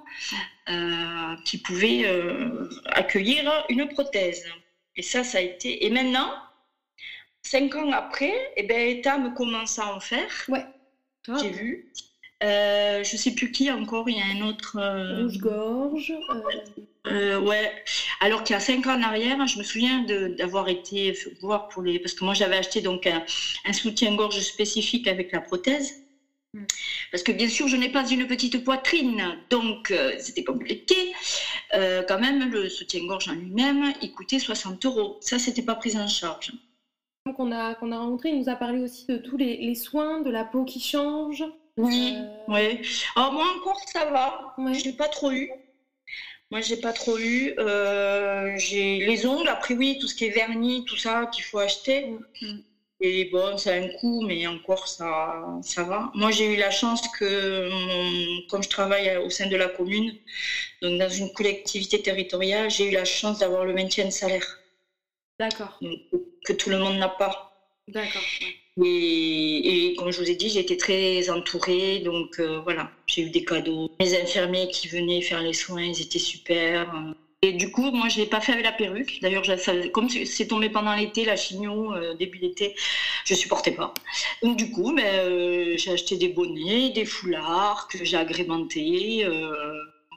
euh, 0.68 1.36
qui 1.44 1.58
pouvaient 1.58 2.06
accueillir 2.86 3.64
une 3.68 3.88
prothèse. 3.88 4.44
Et 4.96 5.02
ça, 5.02 5.24
ça 5.24 5.38
a 5.38 5.40
été. 5.40 5.84
Et 5.84 5.90
maintenant, 5.90 6.30
cinq 7.42 7.74
ans 7.74 7.90
après, 7.92 8.34
eh 8.56 8.62
ben, 8.62 8.98
Etam 8.98 9.34
commence 9.34 9.78
à 9.78 9.94
en 9.94 10.00
faire. 10.00 10.30
Ouais. 10.48 10.64
J'ai 11.40 11.50
vu. 11.50 11.92
Euh, 12.42 13.04
je 13.04 13.16
sais 13.16 13.32
plus 13.32 13.52
qui 13.52 13.70
encore, 13.70 14.08
il 14.08 14.16
y 14.16 14.20
a 14.20 14.24
un 14.26 14.48
autre. 14.48 14.76
Euh, 14.78 15.22
Rouge-gorge. 15.22 16.12
Euh, 17.06 17.40
ouais. 17.40 17.72
Alors 18.20 18.42
qu'il 18.42 18.54
y 18.54 18.56
a 18.56 18.60
cinq 18.60 18.86
ans 18.86 18.98
en 18.98 19.02
arrière, 19.02 19.46
je 19.46 19.58
me 19.58 19.62
souviens 19.62 20.04
d'avoir 20.38 20.68
été 20.68 21.16
voir 21.40 21.68
pour 21.68 21.82
les. 21.82 21.98
Parce 21.98 22.14
que 22.14 22.24
moi, 22.24 22.34
j'avais 22.34 22.56
acheté 22.56 22.80
donc 22.80 23.06
un, 23.06 23.72
soutien-gorge 23.72 24.40
spécifique 24.40 25.06
avec 25.06 25.32
la 25.32 25.40
prothèse. 25.40 26.02
Hmm. 26.54 26.64
Parce 27.12 27.22
que 27.22 27.32
bien 27.32 27.48
sûr, 27.48 27.68
je 27.68 27.76
n'ai 27.76 27.90
pas 27.90 28.08
une 28.08 28.26
petite 28.26 28.64
poitrine, 28.64 29.38
donc 29.48 29.92
c'était 30.18 30.44
compliqué. 30.44 30.96
quand 31.72 32.18
même, 32.18 32.50
le 32.50 32.68
soutien-gorge 32.68 33.28
en 33.28 33.34
lui-même, 33.34 33.92
il 34.02 34.12
coûtait 34.12 34.38
60 34.38 34.84
euros. 34.86 35.18
Ça, 35.20 35.38
c'était 35.38 35.62
pas 35.62 35.74
pris 35.74 35.96
en 35.96 36.08
charge. 36.08 36.52
Qu'on 37.36 37.52
a, 37.52 37.74
qu'on 37.74 37.92
a 37.92 37.98
rencontré, 37.98 38.30
il 38.30 38.40
nous 38.40 38.48
a 38.48 38.56
parlé 38.56 38.80
aussi 38.80 39.06
de 39.06 39.16
tous 39.16 39.36
les, 39.36 39.56
les 39.58 39.76
soins, 39.76 40.20
de 40.22 40.30
la 40.30 40.44
peau 40.44 40.64
qui 40.64 40.80
change, 40.80 41.44
oui, 41.76 42.14
euh, 42.16 42.24
oui. 42.48 42.80
Alors 43.16 43.32
moi 43.32 43.46
encore 43.56 43.80
ça 43.92 44.04
va. 44.06 44.54
Ouais. 44.58 44.74
Je 44.74 44.86
n'ai 44.86 44.92
pas 44.92 45.08
trop 45.08 45.30
eu. 45.32 45.50
Moi 46.50 46.60
j'ai 46.60 46.76
pas 46.76 46.92
trop 46.92 47.18
eu. 47.18 47.54
Euh, 47.58 48.56
j'ai 48.58 48.98
les 48.98 49.26
ongles. 49.26 49.48
Après 49.48 49.74
oui, 49.74 49.98
tout 49.98 50.06
ce 50.08 50.14
qui 50.14 50.26
est 50.26 50.30
vernis, 50.30 50.84
tout 50.84 50.96
ça 50.96 51.26
qu'il 51.26 51.44
faut 51.44 51.58
acheter. 51.58 52.06
Mm. 52.40 52.58
Et 53.04 53.24
bon, 53.24 53.58
ça 53.58 53.72
a 53.72 53.74
un 53.78 53.88
coût, 53.88 54.22
mais 54.24 54.46
encore 54.46 54.86
ça, 54.86 55.44
ça 55.62 55.82
va. 55.82 56.10
Moi 56.14 56.30
j'ai 56.30 56.54
eu 56.54 56.56
la 56.56 56.70
chance 56.70 57.02
que, 57.18 57.68
comme 58.48 58.62
je 58.62 58.68
travaille 58.68 59.16
au 59.16 59.28
sein 59.30 59.46
de 59.48 59.56
la 59.56 59.68
commune, 59.68 60.16
donc 60.82 60.98
dans 61.00 61.08
une 61.08 61.32
collectivité 61.32 62.00
territoriale, 62.00 62.70
j'ai 62.70 62.90
eu 62.90 62.92
la 62.92 63.04
chance 63.04 63.40
d'avoir 63.40 63.64
le 63.64 63.72
maintien 63.74 64.04
de 64.04 64.10
salaire. 64.10 64.46
D'accord. 65.40 65.80
Que 66.44 66.52
tout 66.52 66.70
le 66.70 66.78
monde 66.78 66.96
n'a 66.98 67.08
pas. 67.08 67.52
D'accord. 67.88 68.22
Et, 68.80 69.94
comme 69.98 70.10
je 70.10 70.20
vous 70.20 70.30
ai 70.30 70.34
dit, 70.34 70.58
été 70.58 70.76
très 70.76 71.28
entourée, 71.30 71.98
donc 72.00 72.38
euh, 72.38 72.60
voilà, 72.60 72.90
j'ai 73.06 73.22
eu 73.22 73.30
des 73.30 73.44
cadeaux. 73.44 73.88
Mes 74.00 74.20
infirmiers 74.20 74.68
qui 74.68 74.88
venaient 74.88 75.20
faire 75.20 75.42
les 75.42 75.52
soins, 75.52 75.82
ils 75.82 76.00
étaient 76.00 76.18
super. 76.18 76.90
Et 77.42 77.52
du 77.52 77.70
coup, 77.70 77.90
moi, 77.90 78.08
je 78.08 78.18
l'ai 78.18 78.26
pas 78.26 78.40
fait 78.40 78.52
avec 78.52 78.64
la 78.64 78.72
perruque. 78.72 79.18
D'ailleurs, 79.20 79.42
comme 79.92 80.08
c'est 80.08 80.46
tombé 80.46 80.70
pendant 80.70 80.94
l'été, 80.94 81.24
la 81.24 81.36
chignon, 81.36 81.92
euh, 81.94 82.14
début 82.14 82.38
d'été, 82.38 82.74
je 83.26 83.34
supportais 83.34 83.72
pas. 83.72 83.92
Donc 84.42 84.56
du 84.56 84.70
coup, 84.70 84.94
ben, 84.94 85.04
euh, 85.04 85.76
j'ai 85.76 85.90
acheté 85.90 86.16
des 86.16 86.28
bonnets, 86.28 86.90
des 86.90 87.04
foulards 87.04 87.88
que 87.88 88.04
j'ai 88.04 88.16
agrémentés. 88.16 89.26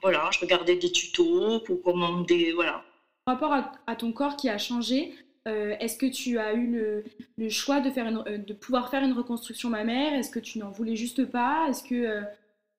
voilà, 0.02 0.30
je 0.32 0.39
regardais 0.39 0.76
des 0.76 0.91
tutos 0.91 1.60
pour 1.62 1.82
commander, 1.82 2.54
voilà. 2.54 2.84
Par 3.26 3.36
rapport 3.36 3.54
à 3.88 3.96
ton 3.96 4.12
corps 4.12 4.38
qui 4.38 4.50
a 4.50 4.60
changé, 4.60 5.12
euh, 5.48 5.76
est-ce 5.80 5.98
que 5.98 6.08
tu 6.08 6.40
as 6.40 6.54
eu 6.54 7.04
le, 7.38 7.50
choix 7.50 7.80
de, 7.80 7.92
faire 7.92 8.08
euh, 8.28 8.38
de 8.38 8.54
pouvoir 8.54 8.90
faire 8.90 9.04
une 9.04 9.14
reconstruction 9.14 9.70
mammaire? 9.70 10.14
Est-ce 10.14 10.32
que 10.32 10.40
tu 10.40 10.58
n'en 10.58 10.72
voulais 10.72 10.96
juste 10.96 11.26
pas? 11.26 11.68
Est-ce 11.70 11.84
que 11.84 12.24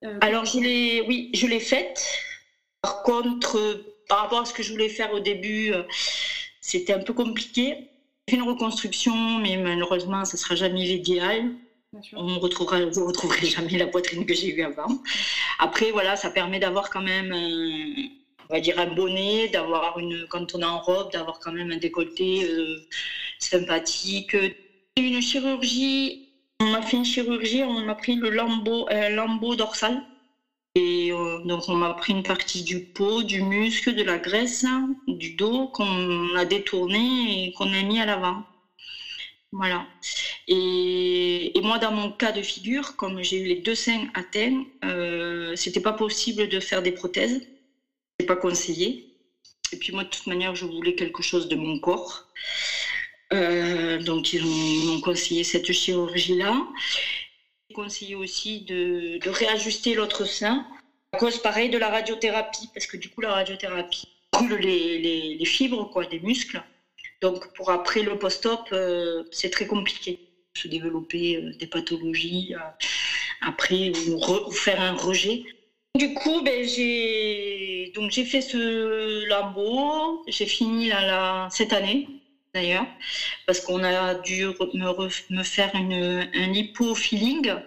euh, 0.04 0.18
alors 0.20 0.44
je 0.44 0.58
l'ai, 0.58 1.04
oui, 1.06 1.30
je 1.32 1.46
l'ai 1.46 1.60
faite. 1.60 2.04
Par 2.82 3.02
contre, 3.02 3.84
par 4.08 4.20
rapport 4.20 4.40
à 4.40 4.44
ce 4.44 4.52
que 4.52 4.62
je 4.62 4.72
voulais 4.72 4.88
faire 4.88 5.12
au 5.14 5.20
début, 5.20 5.72
c'était 6.60 6.92
un 6.92 6.98
peu 6.98 7.12
compliqué. 7.12 7.88
J'ai 8.28 8.36
fait 8.36 8.42
une 8.42 8.48
reconstruction, 8.48 9.38
mais 9.38 9.56
malheureusement, 9.56 10.24
ça 10.24 10.36
sera 10.36 10.54
jamais 10.54 10.84
l'idéal. 10.84 11.52
On 12.12 12.38
retrouvera, 12.38 12.84
vous 12.84 13.06
retrouverez 13.06 13.46
jamais 13.46 13.78
la 13.78 13.86
poitrine 13.86 14.26
que 14.26 14.34
j'ai 14.34 14.54
eue 14.54 14.62
avant. 14.62 15.02
Après, 15.58 15.92
voilà, 15.92 16.16
ça 16.16 16.30
permet 16.30 16.58
d'avoir 16.58 16.90
quand 16.90 17.02
même 17.02 17.32
on 18.48 18.54
va 18.54 18.60
dire 18.60 18.78
un 18.78 18.86
bonnet, 18.86 19.48
d'avoir 19.48 19.98
une, 19.98 20.26
quand 20.28 20.54
on 20.54 20.60
est 20.60 20.64
en 20.64 20.80
robe, 20.80 21.12
d'avoir 21.12 21.38
quand 21.40 21.52
même 21.52 21.70
un 21.70 21.76
décolleté 21.78 22.44
euh, 22.44 22.76
sympathique. 23.38 24.36
Une 24.96 25.20
chirurgie, 25.20 26.22
on 26.60 26.66
m'a 26.66 26.82
fait 26.82 26.96
une 26.96 27.04
chirurgie, 27.04 27.62
on 27.64 27.82
m'a 27.82 27.94
pris 27.94 28.16
le 28.16 28.30
lambeau, 28.30 28.86
un 28.90 29.10
lambeau 29.10 29.56
dorsal. 29.56 30.02
Et 30.74 31.10
euh, 31.12 31.40
donc 31.44 31.68
on 31.68 31.74
m'a 31.74 31.94
pris 31.94 32.12
une 32.12 32.22
partie 32.22 32.62
du 32.62 32.84
pot, 32.84 33.22
du 33.22 33.42
muscle, 33.42 33.94
de 33.94 34.02
la 34.02 34.18
graisse, 34.18 34.64
du 35.08 35.34
dos 35.34 35.68
qu'on 35.68 36.34
a 36.36 36.44
détourné 36.44 37.46
et 37.46 37.52
qu'on 37.52 37.72
a 37.72 37.82
mis 37.82 38.00
à 38.00 38.06
l'avant. 38.06 38.44
Voilà. 39.52 39.86
Et, 40.48 41.52
moi, 41.62 41.78
dans 41.78 41.92
mon 41.92 42.10
cas 42.12 42.32
de 42.32 42.42
figure, 42.42 42.96
comme 42.96 43.22
j'ai 43.22 43.38
eu 43.38 43.46
les 43.46 43.56
deux 43.56 43.74
seins 43.74 44.06
atteints, 44.14 44.64
euh, 44.84 45.56
c'était 45.56 45.80
pas 45.80 45.92
possible 45.92 46.48
de 46.48 46.60
faire 46.60 46.82
des 46.82 46.92
prothèses 46.92 47.40
pas 48.24 48.36
conseillé. 48.36 49.06
Et 49.72 49.76
puis 49.76 49.92
moi, 49.92 50.04
de 50.04 50.08
toute 50.08 50.26
manière, 50.26 50.54
je 50.54 50.64
voulais 50.64 50.94
quelque 50.94 51.22
chose 51.22 51.48
de 51.48 51.56
mon 51.56 51.78
corps. 51.78 52.26
Euh, 53.32 53.98
donc 53.98 54.32
ils 54.32 54.44
m'ont 54.44 55.00
conseillé 55.00 55.42
cette 55.44 55.72
chirurgie-là. 55.72 56.66
Ils 57.68 57.74
conseillé 57.74 58.14
aussi 58.14 58.60
de, 58.62 59.18
réajuster 59.28 59.94
l'autre 59.94 60.24
sein 60.24 60.64
à 61.12 61.18
cause 61.18 61.38
pareil 61.38 61.68
de 61.70 61.78
la 61.78 61.88
radiothérapie, 61.88 62.68
parce 62.72 62.86
que 62.86 62.96
du 62.96 63.08
coup 63.08 63.20
la 63.20 63.32
radiothérapie 63.32 64.04
coule 64.32 64.54
les, 64.54 65.44
fibres 65.44 65.90
quoi, 65.90 66.06
des 66.06 66.20
muscles. 66.20 66.62
Donc 67.20 67.52
pour 67.54 67.70
après 67.70 68.02
le 68.02 68.18
post-op, 68.18 68.68
euh, 68.72 69.24
c'est 69.32 69.50
très 69.50 69.66
compliqué. 69.66 70.20
Se 70.54 70.68
développer 70.68 71.36
euh, 71.36 71.52
des 71.58 71.66
pathologies 71.66 72.54
après 73.40 73.90
ou, 74.08 74.50
faire 74.52 74.80
un 74.80 74.94
rejet. 74.94 75.42
Du 75.96 76.12
coup, 76.14 76.42
ben, 76.42 76.62
j'ai 76.64 77.92
donc 77.94 78.10
j'ai 78.10 78.24
fait 78.24 78.42
ce 78.42 79.26
lambeau, 79.28 80.22
j'ai 80.26 80.46
fini 80.46 80.88
là, 80.88 81.48
cette 81.50 81.72
année 81.72 82.06
d'ailleurs, 82.52 82.86
parce 83.46 83.60
qu'on 83.60 83.82
a 83.82 84.14
dû 84.14 84.46
me, 84.46 85.34
me 85.36 85.42
faire 85.42 85.70
une, 85.74 86.28
un. 86.34 87.62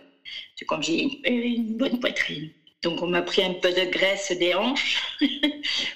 C'est 0.55 0.65
comme 0.65 0.83
j'ai 0.83 1.07
une, 1.25 1.77
bonne 1.77 1.99
poitrine. 1.99 2.51
Donc 2.83 3.01
on 3.01 3.07
m'a 3.07 3.21
pris 3.21 3.43
un 3.43 3.53
peu 3.53 3.71
de 3.71 3.85
graisse 3.85 4.31
des 4.31 4.53
hanches. 4.53 5.01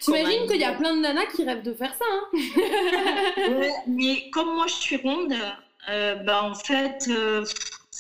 J'imagine 0.06 0.48
qu'il 0.48 0.60
y 0.60 0.64
a 0.64 0.74
plein 0.74 0.96
de 0.96 1.02
nanas 1.02 1.28
qui 1.36 1.44
rêvent 1.44 1.64
de 1.64 1.74
faire 1.74 1.94
ça. 1.94 2.06
Hein 2.12 2.30
mais 3.88 4.30
comme 4.32 4.56
moi 4.56 4.68
je 4.68 4.74
suis 4.74 4.98
ronde, 4.98 5.36
euh, 5.90 6.16
ben, 6.16 6.42
en 6.52 6.56
fait, 6.56 7.06
euh, 7.10 7.46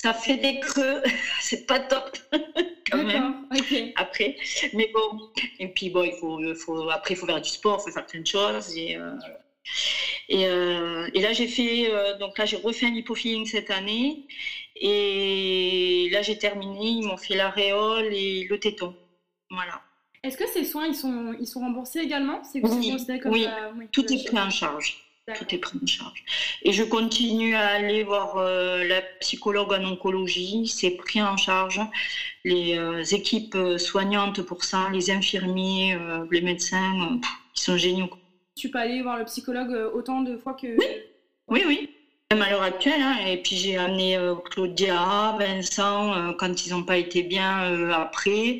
ça 0.03 0.13
fait 0.13 0.35
des 0.35 0.59
creux, 0.59 1.01
c'est 1.39 1.65
pas 1.65 1.79
top 1.79 2.09
quand 2.91 3.03
même. 3.05 3.47
Après, 3.95 4.35
mais 4.73 4.89
bon, 4.93 5.17
et 5.59 5.69
puis 5.69 5.89
bon, 5.89 6.03
il 6.03 6.13
faut, 6.19 6.37
faut 6.55 6.89
après 6.89 7.13
il 7.13 7.17
faut 7.17 7.25
faire 7.25 7.39
du 7.39 7.49
sport, 7.49 7.79
il 7.79 7.83
faut 7.85 7.93
faire 7.93 8.05
plein 8.05 8.19
de 8.19 8.27
choses. 8.27 8.75
Et 8.75 8.97
euh, 8.97 9.15
et, 10.27 10.45
euh, 10.45 11.07
et, 11.13 11.21
là 11.21 11.31
j'ai 11.31 11.47
fait 11.47 11.89
euh, 11.89 12.17
donc 12.17 12.37
là 12.37 12.43
j'ai 12.43 12.57
refait 12.57 12.87
un 12.87 13.45
cette 13.45 13.71
année. 13.71 14.25
Et 14.75 16.09
là 16.11 16.21
j'ai 16.21 16.37
terminé, 16.37 16.87
ils 16.87 17.07
m'ont 17.07 17.15
fait 17.15 17.35
l'aréole 17.35 18.13
et 18.13 18.43
le 18.43 18.59
téton, 18.59 18.93
voilà. 19.49 19.81
Est-ce 20.21 20.35
que 20.35 20.47
ces 20.49 20.65
soins 20.65 20.87
ils 20.87 20.95
sont 20.95 21.33
ils 21.39 21.47
sont 21.47 21.61
remboursés 21.61 21.99
également? 21.99 22.41
Oui, 22.55 22.93
oui, 23.25 23.47
tout 23.93 24.11
est 24.11 24.25
pris 24.25 24.37
en 24.37 24.49
charge. 24.49 25.12
Tout 25.25 25.55
est 25.55 25.57
pris 25.57 25.79
en 25.81 25.85
charge. 25.85 26.23
Et 26.63 26.73
je 26.73 26.83
continue 26.83 27.55
à 27.55 27.67
aller 27.67 28.03
voir 28.03 28.35
euh, 28.35 28.83
la 28.83 29.01
psychologue 29.21 29.71
en 29.71 29.83
oncologie. 29.85 30.67
C'est 30.67 30.91
pris 30.91 31.21
en 31.21 31.37
charge. 31.37 31.79
Les 32.43 32.77
euh, 32.77 33.01
équipes 33.03 33.57
soignantes 33.77 34.41
pour 34.41 34.65
ça, 34.65 34.89
les 34.91 35.11
infirmiers, 35.11 35.95
euh, 35.95 36.25
les 36.29 36.41
médecins, 36.41 37.19
ils 37.55 37.59
sont 37.59 37.77
géniaux. 37.77 38.09
Tu 38.57 38.69
peux 38.69 38.79
aller 38.79 39.01
voir 39.01 39.17
le 39.17 39.23
psychologue 39.23 39.73
autant 39.93 40.21
de 40.21 40.35
fois 40.35 40.55
que. 40.55 40.67
Oui, 40.77 40.85
oui, 41.47 41.63
oui. 41.65 41.89
Même 42.31 42.41
à 42.41 42.49
l'heure 42.49 42.63
actuelle. 42.63 43.01
Hein. 43.01 43.19
Et 43.25 43.37
puis 43.37 43.55
j'ai 43.55 43.77
amené 43.77 44.19
Claudia, 44.51 45.37
Vincent, 45.39 46.33
quand 46.33 46.65
ils 46.65 46.71
n'ont 46.71 46.83
pas 46.83 46.97
été 46.97 47.23
bien 47.23 47.91
après. 47.93 48.59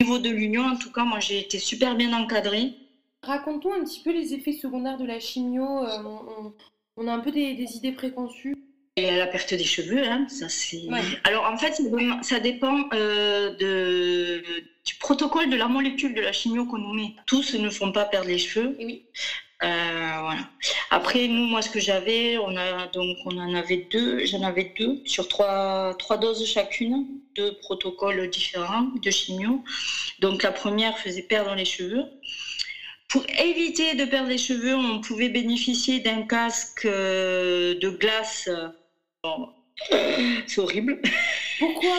niveau 0.00 0.18
de 0.18 0.30
l'union, 0.30 0.64
en 0.64 0.76
tout 0.76 0.90
cas, 0.90 1.04
moi, 1.04 1.20
j'ai 1.20 1.38
été 1.38 1.58
super 1.58 1.96
bien 1.96 2.14
encadrée. 2.14 2.72
Raconte-nous 3.26 3.72
un 3.72 3.84
petit 3.84 4.00
peu 4.02 4.12
les 4.12 4.34
effets 4.34 4.52
secondaires 4.52 4.98
de 4.98 5.04
la 5.04 5.18
chimio. 5.18 5.84
Euh, 5.84 5.98
on, 6.96 7.08
a 7.08 7.12
un 7.12 7.18
peu 7.18 7.32
des, 7.32 7.56
idées 7.76 7.92
préconçues. 7.92 8.56
Il 8.96 9.04
y 9.04 9.08
a 9.08 9.16
la 9.16 9.26
perte 9.26 9.52
des 9.52 9.64
cheveux, 9.64 10.06
hein, 10.06 10.26
ça 10.28 10.48
c'est. 10.48 10.82
Alors 11.24 11.44
en 11.44 11.58
fait, 11.58 11.82
ça 12.22 12.40
dépend 12.40 12.88
euh, 12.94 13.54
de, 13.56 14.42
du 14.86 14.94
protocole 14.94 15.50
de 15.50 15.56
la 15.56 15.66
molécule 15.66 16.14
de 16.14 16.20
la 16.20 16.32
chimio 16.32 16.64
qu'on 16.64 16.78
nous 16.78 16.94
met. 16.94 17.14
Tous 17.26 17.54
ne 17.54 17.68
font 17.68 17.92
pas 17.92 18.04
perdre 18.04 18.28
les 18.28 18.38
cheveux. 18.38 18.76
oui. 18.78 19.04
Euh, 19.62 19.66
voilà. 20.20 20.50
Après, 20.90 21.28
nous, 21.28 21.46
moi, 21.46 21.62
ce 21.62 21.70
que 21.70 21.80
j'avais, 21.80 22.36
on 22.36 22.54
a 22.56 22.88
donc 22.88 23.16
on 23.24 23.38
en 23.38 23.54
avait 23.54 23.88
deux, 23.90 24.24
j'en 24.26 24.42
avais 24.42 24.74
deux 24.78 25.00
sur 25.06 25.28
trois, 25.28 25.94
trois 25.98 26.18
doses 26.18 26.44
chacune, 26.46 27.06
deux 27.34 27.56
protocoles 27.60 28.28
différents 28.28 28.88
de 29.02 29.10
chimio. 29.10 29.64
Donc 30.20 30.42
la 30.42 30.52
première 30.52 30.98
faisait 30.98 31.22
perdre 31.22 31.54
les 31.54 31.64
cheveux. 31.64 32.04
Pour 33.16 33.24
éviter 33.40 33.94
de 33.94 34.04
perdre 34.04 34.28
les 34.28 34.36
cheveux, 34.36 34.74
on 34.76 35.00
pouvait 35.00 35.30
bénéficier 35.30 36.00
d'un 36.00 36.26
casque 36.26 36.84
euh, 36.84 37.72
de 37.78 37.88
glace. 37.88 38.46
c'est 40.46 40.58
horrible. 40.60 41.00
Pourquoi? 41.58 41.96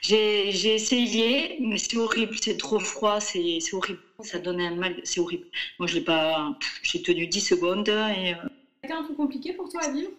J'ai 0.00 0.74
essayé, 0.76 1.56
mais 1.58 1.76
c'est 1.76 1.96
horrible, 1.96 2.36
c'est 2.40 2.56
trop 2.56 2.78
froid, 2.78 3.18
c'est 3.18 3.58
horrible. 3.72 3.98
Ça 4.20 4.38
donne 4.38 4.60
un 4.60 4.76
mal, 4.76 5.00
c'est 5.02 5.18
horrible. 5.18 5.48
Moi, 5.80 5.88
je 5.88 5.96
l'ai 5.96 6.04
pas. 6.04 6.56
J'ai 6.84 7.02
tenu 7.02 7.26
10 7.26 7.40
secondes 7.40 7.88
et. 7.88 8.34
Euh, 8.34 8.48
C'était 8.84 8.94
un 8.94 9.02
peu 9.02 9.14
compliqué 9.14 9.54
pour 9.54 9.68
toi 9.70 9.80
à 9.82 9.90
vivre? 9.90 10.12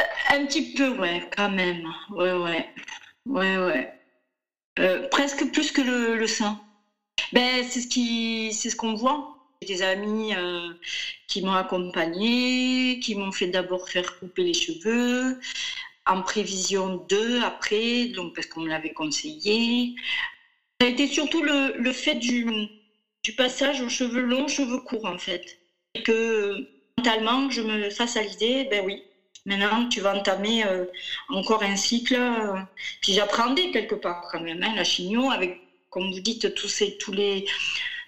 Euh, 0.00 0.02
Un 0.30 0.46
petit 0.46 0.72
peu, 0.72 0.96
ouais, 0.98 1.28
quand 1.36 1.50
même. 1.50 1.86
Ouais, 2.08 2.32
ouais. 2.32 2.70
Ouais, 3.26 3.58
ouais. 3.58 3.92
Euh, 4.78 5.06
presque 5.08 5.52
plus 5.52 5.72
que 5.72 5.82
le, 5.82 6.16
le 6.16 6.26
sein. 6.26 6.58
Ben, 7.32 7.64
c'est 7.64 7.80
ce 7.80 7.86
qui, 7.86 8.52
c'est 8.52 8.70
ce 8.70 8.76
qu'on 8.76 8.94
voit. 8.94 9.32
Des 9.66 9.82
amis 9.82 10.32
qui 11.26 11.42
m'ont 11.42 11.54
accompagné, 11.54 13.00
qui 13.00 13.14
m'ont 13.14 13.32
fait 13.32 13.46
d'abord 13.46 13.88
faire 13.88 14.18
couper 14.18 14.44
les 14.44 14.54
cheveux, 14.54 15.38
en 16.06 16.22
prévision 16.22 17.04
d'eux 17.08 17.42
après, 17.42 18.06
donc 18.06 18.34
parce 18.34 18.46
qu'on 18.46 18.62
me 18.62 18.68
l'avait 18.68 18.92
conseillé. 18.92 19.94
Ça 20.80 20.86
a 20.86 20.90
été 20.90 21.06
surtout 21.06 21.42
le, 21.42 21.74
le 21.78 21.92
fait 21.92 22.14
du, 22.14 22.46
du, 23.24 23.32
passage 23.34 23.80
aux 23.80 23.88
cheveux 23.88 24.20
longs, 24.22 24.48
cheveux 24.48 24.78
courts 24.78 25.06
en 25.06 25.18
fait. 25.18 25.42
Et 25.94 26.02
que 26.02 26.68
mentalement, 26.98 27.50
je 27.50 27.62
me 27.62 27.90
fasse 27.90 28.16
à 28.16 28.22
l'idée, 28.22 28.64
ben 28.70 28.84
oui, 28.84 29.02
maintenant 29.46 29.88
tu 29.88 30.00
vas 30.00 30.14
entamer 30.16 30.64
euh, 30.64 30.84
encore 31.28 31.62
un 31.62 31.76
cycle. 31.76 32.14
Euh, 32.16 32.62
puis 33.00 33.14
j'apprendais 33.14 33.70
quelque 33.70 33.94
part 33.94 34.28
quand 34.30 34.40
même, 34.40 34.62
hein, 34.62 34.74
la 34.76 34.84
chignon, 34.84 35.30
avec, 35.30 35.65
comme 35.96 36.12
vous 36.12 36.20
dites, 36.20 36.54
tous, 36.54 36.68
ces, 36.68 36.98
tous 36.98 37.12
les 37.12 37.46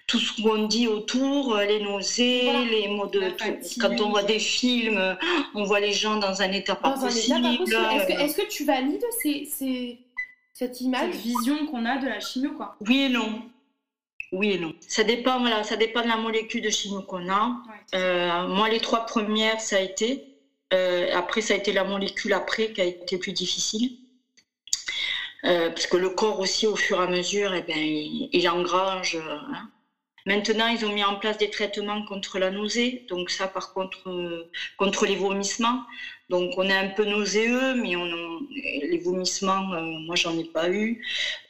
tout 0.05 0.19
ce 0.19 0.39
qu'on 0.43 0.67
dit 0.67 0.87
autour, 0.87 1.55
euh, 1.55 1.65
les 1.65 1.81
nausées, 1.81 2.51
les 2.69 2.87
mots 2.87 3.07
de. 3.07 3.19
Quand 3.81 3.99
on 3.99 4.09
voit 4.09 4.21
des 4.21 4.37
films, 4.37 5.17
on 5.55 5.63
voit 5.63 5.79
les 5.79 5.91
gens 5.91 6.17
dans 6.17 6.39
un 6.43 6.51
état 6.51 6.75
pas 6.75 6.91
possible. 6.91 7.47
Est-ce 7.47 8.37
que, 8.37 8.47
tu 8.47 8.63
valides 8.63 9.03
cette 10.53 10.81
image 10.81 11.13
Cette 11.13 11.21
vision 11.21 11.65
qu'on 11.65 11.83
a 11.85 11.97
de 11.97 12.05
la 12.05 12.19
chimio, 12.19 12.51
quoi? 12.51 12.75
Oui 12.87 13.05
et 13.05 13.09
non. 13.09 13.41
Oui 14.31 14.51
et 14.51 14.59
non. 14.59 14.73
Ça 14.87 15.03
dépend, 15.03 15.39
voilà, 15.39 15.63
ça 15.63 15.75
dépend 15.75 16.03
de 16.03 16.09
la 16.09 16.17
molécule 16.17 16.61
de 16.61 16.69
chimio 16.69 17.01
qu'on 17.01 17.27
a. 17.27 17.57
Euh, 17.95 18.47
moi, 18.49 18.69
les 18.69 18.79
trois 18.79 19.07
premières, 19.07 19.59
ça 19.61 19.77
a 19.77 19.81
été. 19.81 20.25
Euh, 20.73 21.09
après, 21.15 21.41
ça 21.41 21.55
a 21.55 21.57
été 21.57 21.73
la 21.73 21.85
molécule 21.85 22.33
après 22.33 22.71
qui 22.71 22.81
a 22.81 22.85
été 22.85 23.17
plus 23.17 23.31
difficile. 23.31 23.98
Parce 25.43 25.87
que 25.87 25.97
le 25.97 26.09
corps 26.09 26.39
aussi, 26.39 26.67
au 26.67 26.75
fur 26.75 26.99
et 26.99 27.03
à 27.03 27.07
mesure, 27.07 27.53
eh 27.53 27.61
ben, 27.61 27.77
il, 27.77 28.49
engrange. 28.49 29.15
Hein. 29.15 29.69
Maintenant, 30.25 30.67
ils 30.67 30.85
ont 30.85 30.91
mis 30.93 31.03
en 31.03 31.15
place 31.15 31.37
des 31.37 31.49
traitements 31.49 32.03
contre 32.03 32.39
la 32.39 32.51
nausée, 32.51 33.05
donc 33.07 33.29
ça, 33.29 33.47
par 33.47 33.73
contre, 33.73 34.09
euh, 34.09 34.49
contre 34.77 35.05
les 35.05 35.15
vomissements. 35.15 35.81
Donc, 36.29 36.53
on 36.57 36.69
est 36.69 36.75
un 36.75 36.89
peu 36.89 37.05
nauséeux, 37.05 37.73
mais 37.73 37.95
on 37.95 38.39
les 38.51 38.99
vomissements, 38.99 39.73
euh, 39.73 39.81
moi, 39.81 40.15
j'en 40.15 40.37
ai 40.37 40.43
pas 40.43 40.69
eu. 40.69 41.03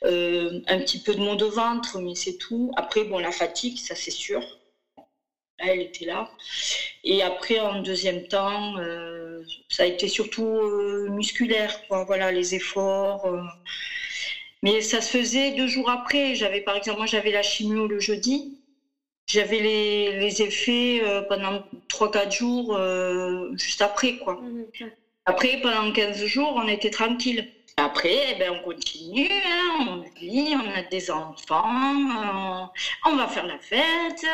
Euh, 0.05 0.61
un 0.67 0.79
petit 0.79 1.01
peu 1.01 1.13
de 1.15 1.19
maux 1.19 1.35
de 1.35 1.45
ventre, 1.45 1.99
mais 1.99 2.15
c'est 2.15 2.37
tout. 2.37 2.71
Après, 2.77 3.03
bon, 3.03 3.19
la 3.19 3.31
fatigue, 3.31 3.77
ça, 3.77 3.95
c'est 3.95 4.11
sûr. 4.11 4.41
Elle 5.57 5.81
était 5.81 6.05
là. 6.05 6.29
Et 7.03 7.21
après, 7.21 7.59
en 7.59 7.81
deuxième 7.81 8.27
temps, 8.27 8.75
ça 9.67 9.83
a 9.83 9.85
été 9.85 10.07
surtout 10.07 10.61
musculaire, 11.09 11.81
quoi. 11.87 12.03
Voilà, 12.03 12.31
les 12.31 12.55
efforts. 12.55 13.27
Mais 14.61 14.81
ça 14.81 15.01
se 15.01 15.17
faisait 15.17 15.51
deux 15.51 15.67
jours 15.67 15.89
après. 15.89 16.35
J'avais, 16.35 16.61
par 16.61 16.75
exemple, 16.75 16.97
moi, 16.97 17.05
j'avais 17.05 17.31
la 17.31 17.43
chimio 17.43 17.87
le 17.87 17.99
jeudi. 17.99 18.57
J'avais 19.29 19.59
les, 19.59 20.41
effets 20.41 21.01
euh, 21.03 21.21
pendant 21.21 21.63
3-4 21.87 22.31
jours 22.31 22.75
euh, 22.75 23.51
juste 23.57 23.81
après, 23.81 24.17
quoi. 24.17 24.41
Mhm, 24.41 24.91
après, 25.25 25.59
pendant 25.61 25.91
15 25.91 26.25
jours, 26.25 26.53
on 26.55 26.67
était 26.67 26.89
tranquille. 26.89 27.47
Après, 27.77 28.31
eh 28.31 28.39
ben, 28.39 28.51
on 28.51 28.63
continue, 28.63 29.27
hein, 29.29 29.85
on 29.87 30.19
vit, 30.19 30.55
on 30.55 30.67
a 30.71 30.81
des 30.81 31.11
enfants, 31.11 32.71
on 33.05 33.15
va 33.15 33.27
faire 33.27 33.45
la 33.45 33.59
fête. 33.59 34.25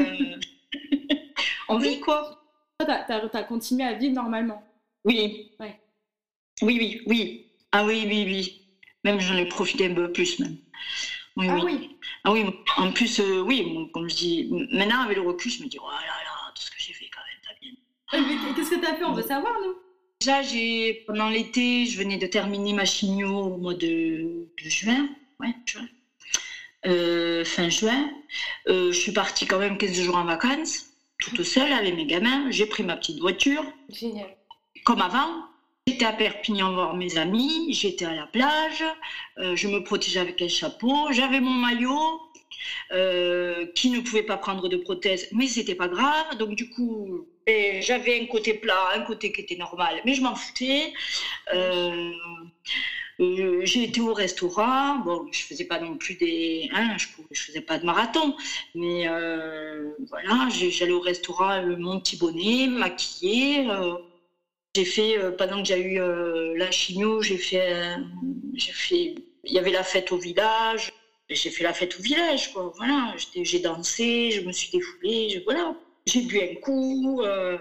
Euh, 0.00 0.36
on 1.68 1.76
vit, 1.76 2.00
quoi. 2.00 2.39
Tu 2.84 3.36
as, 3.36 3.42
continué 3.44 3.84
à 3.84 3.94
vivre 3.94 4.14
normalement 4.14 4.62
Oui. 5.04 5.52
Oui, 5.60 5.68
oui, 6.62 7.02
oui. 7.06 7.46
Ah 7.72 7.84
oui, 7.84 8.04
oui, 8.06 8.24
oui. 8.26 8.62
Même 9.04 9.20
j'en 9.20 9.36
ai 9.36 9.46
profité 9.46 9.86
un 9.86 9.94
peu 9.94 10.12
plus, 10.12 10.38
même. 10.40 10.56
Oui, 11.36 11.46
ah 11.48 11.58
oui. 11.64 11.96
Ah 12.24 12.32
oui, 12.32 12.44
en 12.76 12.92
plus, 12.92 13.20
euh, 13.20 13.40
oui, 13.40 13.88
comme 13.94 14.08
je 14.10 14.16
dis, 14.16 14.48
maintenant 14.72 15.00
avec 15.00 15.16
le 15.16 15.22
recul, 15.22 15.50
je 15.50 15.62
me 15.62 15.68
dis, 15.68 15.78
oh 15.80 15.88
là 15.88 15.96
là, 16.06 16.52
tout 16.54 16.62
ce 16.62 16.70
que 16.70 16.76
j'ai 16.78 16.92
fait 16.92 17.08
quand 17.14 17.20
même, 17.20 17.40
t'as 17.42 18.24
bien. 18.28 18.54
Qu'est-ce 18.54 18.70
que 18.70 18.80
t'as 18.80 18.94
fait? 18.96 19.04
On 19.04 19.14
veut 19.14 19.22
savoir, 19.22 19.54
nous 19.64 19.74
Déjà, 20.20 20.42
j'ai, 20.42 21.04
pendant 21.06 21.30
l'été, 21.30 21.86
je 21.86 21.96
venais 21.96 22.18
de 22.18 22.26
terminer 22.26 22.74
ma 22.74 22.84
chimio 22.84 23.28
au 23.28 23.56
mois 23.56 23.72
de, 23.72 24.48
juin. 24.58 25.08
Ouais, 25.38 25.54
juin. 25.64 25.88
Euh, 26.84 27.42
fin 27.44 27.70
juin. 27.70 28.10
Euh, 28.68 28.92
je 28.92 28.98
suis 28.98 29.12
partie 29.12 29.46
quand 29.46 29.58
même 29.58 29.78
15 29.78 29.92
jours 29.92 30.16
en 30.16 30.24
vacances, 30.24 30.89
toute 31.20 31.42
seule 31.42 31.72
avec 31.72 31.94
mes 31.94 32.06
gamins. 32.06 32.50
J'ai 32.50 32.66
pris 32.66 32.82
ma 32.82 32.96
petite 32.96 33.20
voiture. 33.20 33.64
Génial. 33.88 34.36
Comme 34.84 35.02
avant, 35.02 35.44
J'étais 35.86 36.04
à 36.04 36.12
Perpignan 36.12 36.72
voir 36.72 36.94
mes 36.94 37.18
amis, 37.18 37.72
j'étais 37.72 38.04
à 38.04 38.14
la 38.14 38.26
plage, 38.26 38.84
euh, 39.38 39.56
je 39.56 39.66
me 39.66 39.82
protégeais 39.82 40.20
avec 40.20 40.40
un 40.40 40.46
chapeau, 40.46 41.10
j'avais 41.10 41.40
mon 41.40 41.50
maillot 41.50 42.20
euh, 42.92 43.66
qui 43.74 43.90
ne 43.90 43.98
pouvait 44.00 44.22
pas 44.22 44.36
prendre 44.36 44.68
de 44.68 44.76
prothèse, 44.76 45.26
mais 45.32 45.48
c'était 45.48 45.74
pas 45.74 45.88
grave. 45.88 46.36
Donc 46.38 46.54
du 46.54 46.68
coup, 46.70 47.26
j'avais 47.80 48.20
un 48.20 48.26
côté 48.26 48.54
plat, 48.54 48.90
un 48.94 49.00
côté 49.00 49.32
qui 49.32 49.40
était 49.40 49.56
normal, 49.56 50.00
mais 50.04 50.14
je 50.14 50.22
m'en 50.22 50.36
foutais. 50.36 50.92
Euh, 51.54 52.12
j'ai 53.20 53.84
été 53.84 54.00
au 54.00 54.14
restaurant. 54.14 54.98
Bon, 55.04 55.26
je 55.30 55.44
faisais 55.44 55.64
pas 55.64 55.78
non 55.78 55.96
plus 55.96 56.14
des, 56.14 56.68
hein, 56.72 56.96
je, 56.98 57.06
faisais 57.38 57.60
pas 57.60 57.78
de 57.78 57.86
marathon, 57.86 58.34
mais 58.74 59.06
voilà, 60.08 60.48
j'allais 60.50 60.92
au 60.92 61.00
restaurant, 61.00 61.62
mon 61.78 62.00
petit 62.00 62.16
bonnet, 62.16 62.66
maquillée. 62.66 63.68
J'ai 64.76 64.84
fait, 64.84 65.18
euh, 65.18 65.32
pendant 65.32 65.62
que 65.62 65.68
j'ai 65.68 65.80
eu 65.80 66.00
euh, 66.00 66.56
la 66.56 66.70
chimio, 66.70 67.22
j'ai 67.22 67.38
fait, 67.38 67.96
j'ai 68.54 68.72
fait, 68.72 69.14
il 69.44 69.52
y 69.52 69.58
avait 69.58 69.72
la 69.72 69.82
fête 69.82 70.12
au 70.12 70.16
village. 70.16 70.92
J'ai 71.28 71.50
fait 71.50 71.64
la 71.64 71.72
fête 71.72 71.98
au 71.98 72.02
village, 72.02 72.52
quoi. 72.52 72.72
Voilà, 72.76 73.14
j'ai 73.16 73.58
dansé, 73.60 74.30
je 74.30 74.42
me 74.42 74.52
suis 74.52 74.70
défoulée, 74.70 75.42
voilà. 75.44 75.74
J'ai 76.06 76.22
bu 76.22 76.40
un 76.40 76.54
coup. 76.60 77.20
Euh, 77.22 77.58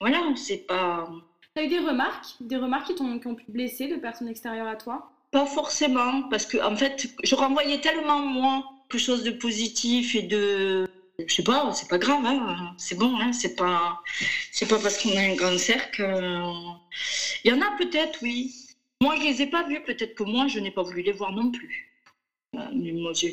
voilà, 0.00 0.34
c'est 0.36 0.66
pas. 0.66 1.08
T'as 1.56 1.64
eu 1.64 1.68
des 1.68 1.78
remarques, 1.78 2.34
des 2.40 2.58
remarques 2.58 2.88
qui, 2.88 2.94
qui 2.94 3.26
ont 3.26 3.34
pu 3.34 3.44
blesser 3.48 3.88
de 3.88 3.96
personnes 3.96 4.28
extérieures 4.28 4.68
à 4.68 4.76
toi? 4.76 5.10
Pas 5.30 5.46
forcément, 5.46 6.24
parce 6.28 6.44
que 6.44 6.58
en 6.58 6.76
fait, 6.76 7.08
je 7.24 7.34
renvoyais 7.34 7.80
tellement 7.80 8.18
moi 8.18 8.62
quelque 8.90 9.00
chose 9.00 9.24
de 9.24 9.30
positif 9.30 10.14
et 10.14 10.22
de 10.22 10.86
je 11.26 11.34
sais 11.34 11.42
pas, 11.42 11.72
c'est 11.72 11.88
pas 11.88 11.96
grave, 11.96 12.26
hein. 12.26 12.74
c'est 12.76 12.98
bon, 12.98 13.18
hein. 13.18 13.32
c'est 13.32 13.56
pas, 13.56 14.02
c'est 14.52 14.68
pas 14.68 14.78
parce 14.78 15.02
qu'on 15.02 15.16
a 15.16 15.20
un 15.22 15.34
cancer 15.34 15.90
que. 15.92 16.02
Il 17.42 17.50
y 17.50 17.54
en 17.54 17.62
a 17.62 17.74
peut-être, 17.78 18.18
oui. 18.20 18.54
Moi, 19.00 19.16
je 19.16 19.22
les 19.22 19.40
ai 19.40 19.46
pas 19.46 19.62
vus, 19.62 19.80
peut-être 19.82 20.14
que 20.14 20.24
moi, 20.24 20.48
je 20.48 20.60
n'ai 20.60 20.70
pas 20.70 20.82
voulu 20.82 21.00
les 21.00 21.12
voir 21.12 21.32
non 21.32 21.50
plus. 21.50 21.90
Euh, 22.54 22.60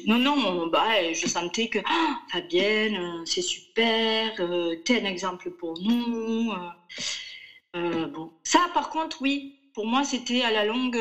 non, 0.07 0.19
non, 0.19 0.67
bah, 0.67 1.11
je 1.11 1.27
sentais 1.27 1.67
que 1.67 1.79
ah, 1.85 2.19
Fabienne, 2.31 2.95
euh, 2.95 3.25
c'est 3.25 3.41
super, 3.41 4.33
euh, 4.39 4.77
t'es 4.85 5.01
un 5.01 5.05
exemple 5.05 5.51
pour 5.51 5.77
nous. 5.81 6.53
Bon, 7.73 8.31
ça, 8.43 8.59
par 8.73 8.89
contre, 8.89 9.21
oui, 9.21 9.59
pour 9.73 9.85
moi, 9.85 10.03
c'était 10.03 10.43
à 10.43 10.51
la 10.51 10.65
longue. 10.65 10.99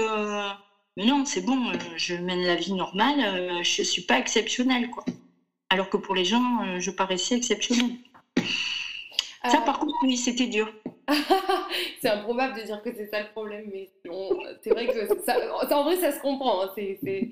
mais 0.97 1.05
non, 1.05 1.25
c'est 1.25 1.43
bon, 1.43 1.73
je 1.97 2.15
mène 2.15 2.43
la 2.43 2.57
vie 2.57 2.73
normale, 2.73 3.63
je 3.63 3.83
suis 3.83 4.03
pas 4.03 4.19
exceptionnelle, 4.19 4.91
quoi 4.91 5.05
alors 5.73 5.89
que 5.89 5.97
pour 5.97 6.15
les 6.15 6.27
gens, 6.27 6.63
euh, 6.63 6.81
je 6.81 6.91
paraissais 6.91 7.35
exceptionnelle. 7.35 7.97
Ça, 9.51 9.63
par 9.63 9.79
contre, 9.79 9.95
oui, 10.03 10.19
c'était 10.19 10.47
dur. 10.47 10.71
c'est 12.01 12.11
improbable 12.11 12.61
de 12.61 12.65
dire 12.65 12.83
que 12.83 12.95
c'est 12.95 13.07
ça 13.07 13.21
le 13.21 13.31
problème, 13.31 13.71
mais 13.73 13.91
c'est 14.63 14.71
vrai 14.71 14.87
que 14.87 15.19
ça, 15.25 15.35
en 15.75 15.85
vrai, 15.85 15.97
ça 15.97 16.13
se 16.13 16.21
comprend. 16.21 16.63
Hein. 16.63 16.71
C'est 16.77 17.31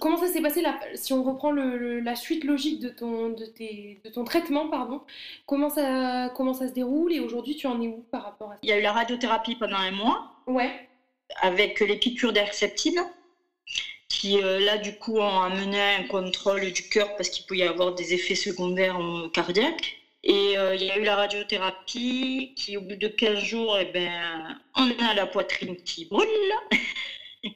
Comment 0.00 0.16
ça 0.16 0.28
s'est 0.28 0.40
passé 0.40 0.64
si 0.94 1.12
on 1.12 1.22
reprend 1.22 1.52
la 1.52 2.16
suite 2.16 2.44
logique 2.44 2.80
de 2.80 2.88
ton, 2.88 3.28
de, 3.30 3.44
tes, 3.44 4.00
de 4.04 4.10
ton 4.10 4.24
traitement, 4.24 4.68
pardon, 4.68 5.02
comment 5.46 5.70
ça, 5.70 6.30
comment 6.34 6.54
ça 6.54 6.68
se 6.68 6.72
déroule 6.72 7.12
et 7.12 7.20
aujourd'hui 7.20 7.56
tu 7.56 7.66
en 7.66 7.80
es 7.80 7.86
où 7.86 8.04
par 8.10 8.24
rapport 8.24 8.50
à 8.50 8.54
ça? 8.54 8.60
Il 8.62 8.68
y 8.68 8.72
a 8.72 8.78
eu 8.78 8.82
la 8.82 8.92
radiothérapie 8.92 9.56
pendant 9.56 9.76
un 9.76 9.90
mois. 9.90 10.32
Ouais. 10.46 10.70
Avec 11.42 11.80
les 11.80 11.96
piqûres 11.96 12.32
d'herceptine 12.32 13.00
qui 14.08 14.42
euh, 14.42 14.58
là 14.58 14.76
du 14.76 14.96
coup 14.96 15.18
ont 15.18 15.40
amené 15.40 15.80
un 15.80 16.02
contrôle 16.04 16.72
du 16.72 16.88
cœur 16.88 17.14
parce 17.16 17.28
qu'il 17.28 17.46
peut 17.46 17.56
y 17.56 17.62
avoir 17.62 17.94
des 17.94 18.14
effets 18.14 18.34
secondaires 18.34 18.98
cardiaques. 19.32 19.96
Et 20.22 20.58
euh, 20.58 20.74
il 20.74 20.82
y 20.82 20.90
a 20.90 20.98
eu 20.98 21.04
la 21.04 21.16
radiothérapie 21.16 22.52
qui 22.54 22.76
au 22.76 22.82
bout 22.82 22.96
de 22.96 23.08
15 23.08 23.38
jours, 23.38 23.78
eh 23.78 23.86
ben, 23.86 24.58
on 24.76 24.90
a 25.02 25.14
la 25.14 25.26
poitrine 25.26 25.76
qui 25.76 26.04
brûle. 26.04 26.28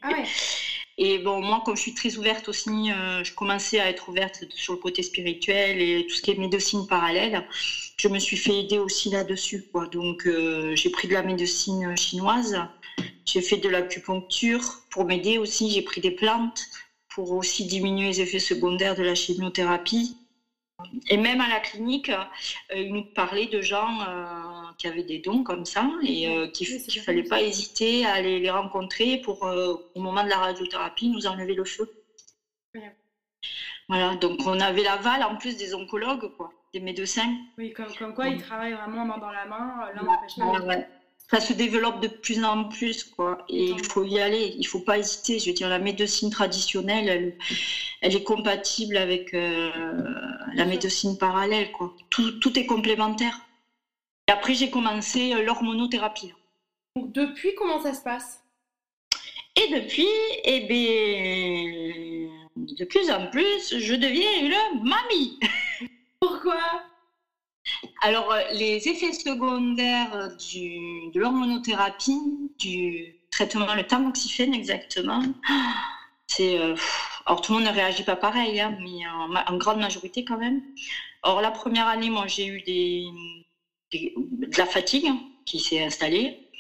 Ah 0.00 0.09
ouais. 0.09 0.24
Et 0.96 1.18
bon, 1.18 1.40
moi, 1.42 1.61
comme 1.64 1.76
je 1.76 1.83
suis 1.83 1.94
très 1.94 2.16
ouverte 2.16 2.48
aussi, 2.48 2.90
euh, 2.92 3.24
je 3.24 3.35
commençais 3.35 3.80
à 3.80 3.88
être 3.88 4.09
ouverte 4.09 4.44
sur 4.50 4.72
le 4.72 4.78
côté 4.78 5.02
spirituel 5.02 5.80
et 5.80 6.07
tout 6.07 6.14
ce 6.14 6.22
qui 6.22 6.30
est 6.30 6.37
médecine 6.37 6.87
parallèle. 6.87 7.44
Je 7.96 8.09
me 8.09 8.18
suis 8.18 8.37
fait 8.37 8.61
aider 8.61 8.78
aussi 8.78 9.11
là-dessus. 9.11 9.66
Donc, 9.90 10.26
euh, 10.26 10.76
j'ai 10.76 10.90
pris 10.90 11.09
de 11.09 11.14
la 11.14 11.22
médecine 11.22 11.96
chinoise, 11.96 12.57
j'ai 13.24 13.42
fait 13.42 13.57
de 13.57 13.68
l'acupuncture 13.68 14.83
pour 14.90 15.04
m'aider 15.04 15.38
aussi, 15.38 15.70
j'ai 15.70 15.83
pris 15.83 16.00
des 16.00 16.12
plantes 16.12 16.62
pour 17.09 17.33
aussi 17.33 17.66
diminuer 17.66 18.09
les 18.09 18.20
effets 18.20 18.38
secondaires 18.38 18.94
de 18.94 19.02
la 19.02 19.14
chimiothérapie. 19.14 20.16
Et 21.09 21.16
même 21.16 21.40
à 21.40 21.49
la 21.49 21.61
clinique, 21.61 22.11
euh, 22.11 22.75
ils 22.75 22.92
nous 22.92 23.05
parlaient 23.05 23.47
de 23.47 23.61
gens 23.61 24.01
euh, 24.01 24.73
qui 24.79 24.87
avaient 24.87 25.03
des 25.03 25.18
dons 25.18 25.42
comme 25.42 25.64
ça 25.64 25.88
et 26.03 26.29
euh, 26.29 26.49
qu'il 26.49 26.68
ne 26.75 27.03
fallait 27.03 27.23
pas 27.23 27.42
hésiter 27.42 28.07
à 28.07 28.14
aller 28.14 28.40
les 28.40 28.51
rencontrer 28.51 29.18
pour, 29.18 29.42
au 29.42 30.01
moment 30.01 30.25
de 30.25 30.29
la 30.29 30.38
radiothérapie, 30.38 31.09
nous 31.09 31.27
enlever 31.27 31.55
le 31.55 31.64
feu. 31.64 31.90
Voilà, 33.88 34.14
donc 34.16 34.40
on 34.47 34.61
avait 34.61 34.83
l'aval 34.83 35.23
en 35.23 35.37
plus 35.37 35.57
des 35.59 35.75
oncologues, 35.75 36.35
quoi, 36.37 36.51
des 36.73 36.81
médecins. 36.81 37.37
Oui, 37.59 37.73
comme, 37.73 38.14
quoi 38.14 38.29
ils 38.29 38.40
travaillent 38.40 38.73
vraiment 38.73 39.05
main 39.05 39.18
dans 39.18 39.31
la 39.31 39.44
main, 39.44 39.90
l'un 39.94 40.03
n'empêche 40.03 40.37
pas 40.37 40.87
ça 41.31 41.41
se 41.41 41.53
développe 41.53 42.01
de 42.01 42.09
plus 42.09 42.45
en 42.45 42.65
plus, 42.65 43.05
quoi. 43.05 43.45
Et 43.49 43.65
il 43.71 43.85
faut 43.85 44.05
y 44.05 44.21
aller, 44.21 44.55
il 44.59 44.67
faut 44.67 44.81
pas 44.81 44.99
hésiter. 44.99 45.39
Je 45.39 45.47
veux 45.47 45.55
dire, 45.55 45.69
la 45.69 45.79
médecine 45.79 46.31
traditionnelle, 46.31 47.37
elle, 48.01 48.15
est 48.15 48.23
compatible 48.23 48.97
avec 48.97 49.33
euh, 49.35 49.71
la 50.55 50.65
médecine 50.65 51.17
parallèle, 51.17 51.73
quoi. 51.73 51.95
Tout, 52.11 52.59
est 52.59 52.67
complémentaire. 52.67 53.41
Et 54.29 54.33
après, 54.33 54.55
j'ai 54.55 54.71
commencé 54.71 55.33
euh, 55.33 55.43
l'hormonothérapie. 55.43 56.33
Donc, 56.97 57.13
depuis, 57.13 57.55
comment 57.55 57.81
ça 57.83 57.95
se 57.95 58.03
passe? 58.03 58.41
Et 59.57 59.69
depuis, 59.73 60.07
eh 60.45 60.61
bien, 60.61 62.31
de 62.57 62.85
plus 62.85 63.11
en 63.11 63.29
plus, 63.29 63.79
je 63.79 63.95
deviens 63.95 64.41
une 64.41 64.83
mamie. 64.83 65.39
Pourquoi? 66.21 66.84
Alors, 68.05 68.31
euh, 68.33 68.43
les 68.53 68.87
effets 68.87 69.14
secondaires 69.14 70.29
du, 70.37 71.11
de 71.11 71.19
l'hormonothérapie, 71.19 72.21
du 72.59 73.17
traitement, 73.31 73.75
le 73.75 73.83
tamoxifène 73.87 74.53
exactement, 74.53 75.23
c'est. 76.27 76.59
Euh, 76.59 76.75
alors, 77.25 77.40
tout 77.40 77.53
le 77.53 77.61
monde 77.61 77.69
ne 77.69 77.73
réagit 77.73 78.03
pas 78.03 78.17
pareil, 78.17 78.61
hein, 78.61 78.77
mais 78.79 79.07
en, 79.47 79.57
grande 79.57 79.79
majorité 79.79 80.23
quand 80.23 80.37
même. 80.37 80.61
Or, 81.23 81.40
la 81.40 81.51
première 81.51 81.87
année, 81.88 82.11
moi, 82.11 82.27
j'ai 82.27 82.47
eu 82.47 82.61
des, 82.61 83.07
de 83.95 84.59
la 84.59 84.67
fatigue 84.67 85.11
qui 85.47 85.59
s'est 85.59 85.83
installée. 85.83 86.51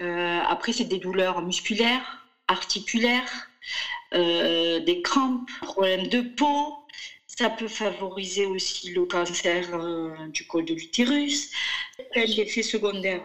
Euh, 0.00 0.40
après, 0.48 0.72
c'est 0.72 0.86
des 0.86 0.98
douleurs 0.98 1.40
musculaires, 1.42 2.26
articulaires, 2.48 3.48
des 4.12 5.02
crampes, 5.04 5.48
problèmes 5.62 6.08
de 6.08 6.22
peau, 6.22 6.74
ça 7.40 7.48
peut 7.48 7.68
favoriser 7.68 8.44
aussi 8.44 8.90
le 8.90 9.06
cancer 9.06 9.66
euh, 9.72 10.28
du 10.28 10.46
col 10.46 10.66
de 10.66 10.74
l'utérus. 10.74 11.50
L'effet 12.14 12.42
effets 12.42 12.62
secondaires, 12.62 13.24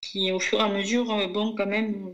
qui 0.00 0.32
au 0.32 0.40
fur 0.40 0.58
et 0.58 0.62
à 0.64 0.68
mesure, 0.68 1.08
euh, 1.12 1.28
bon, 1.28 1.54
quand 1.54 1.66
même, 1.66 2.12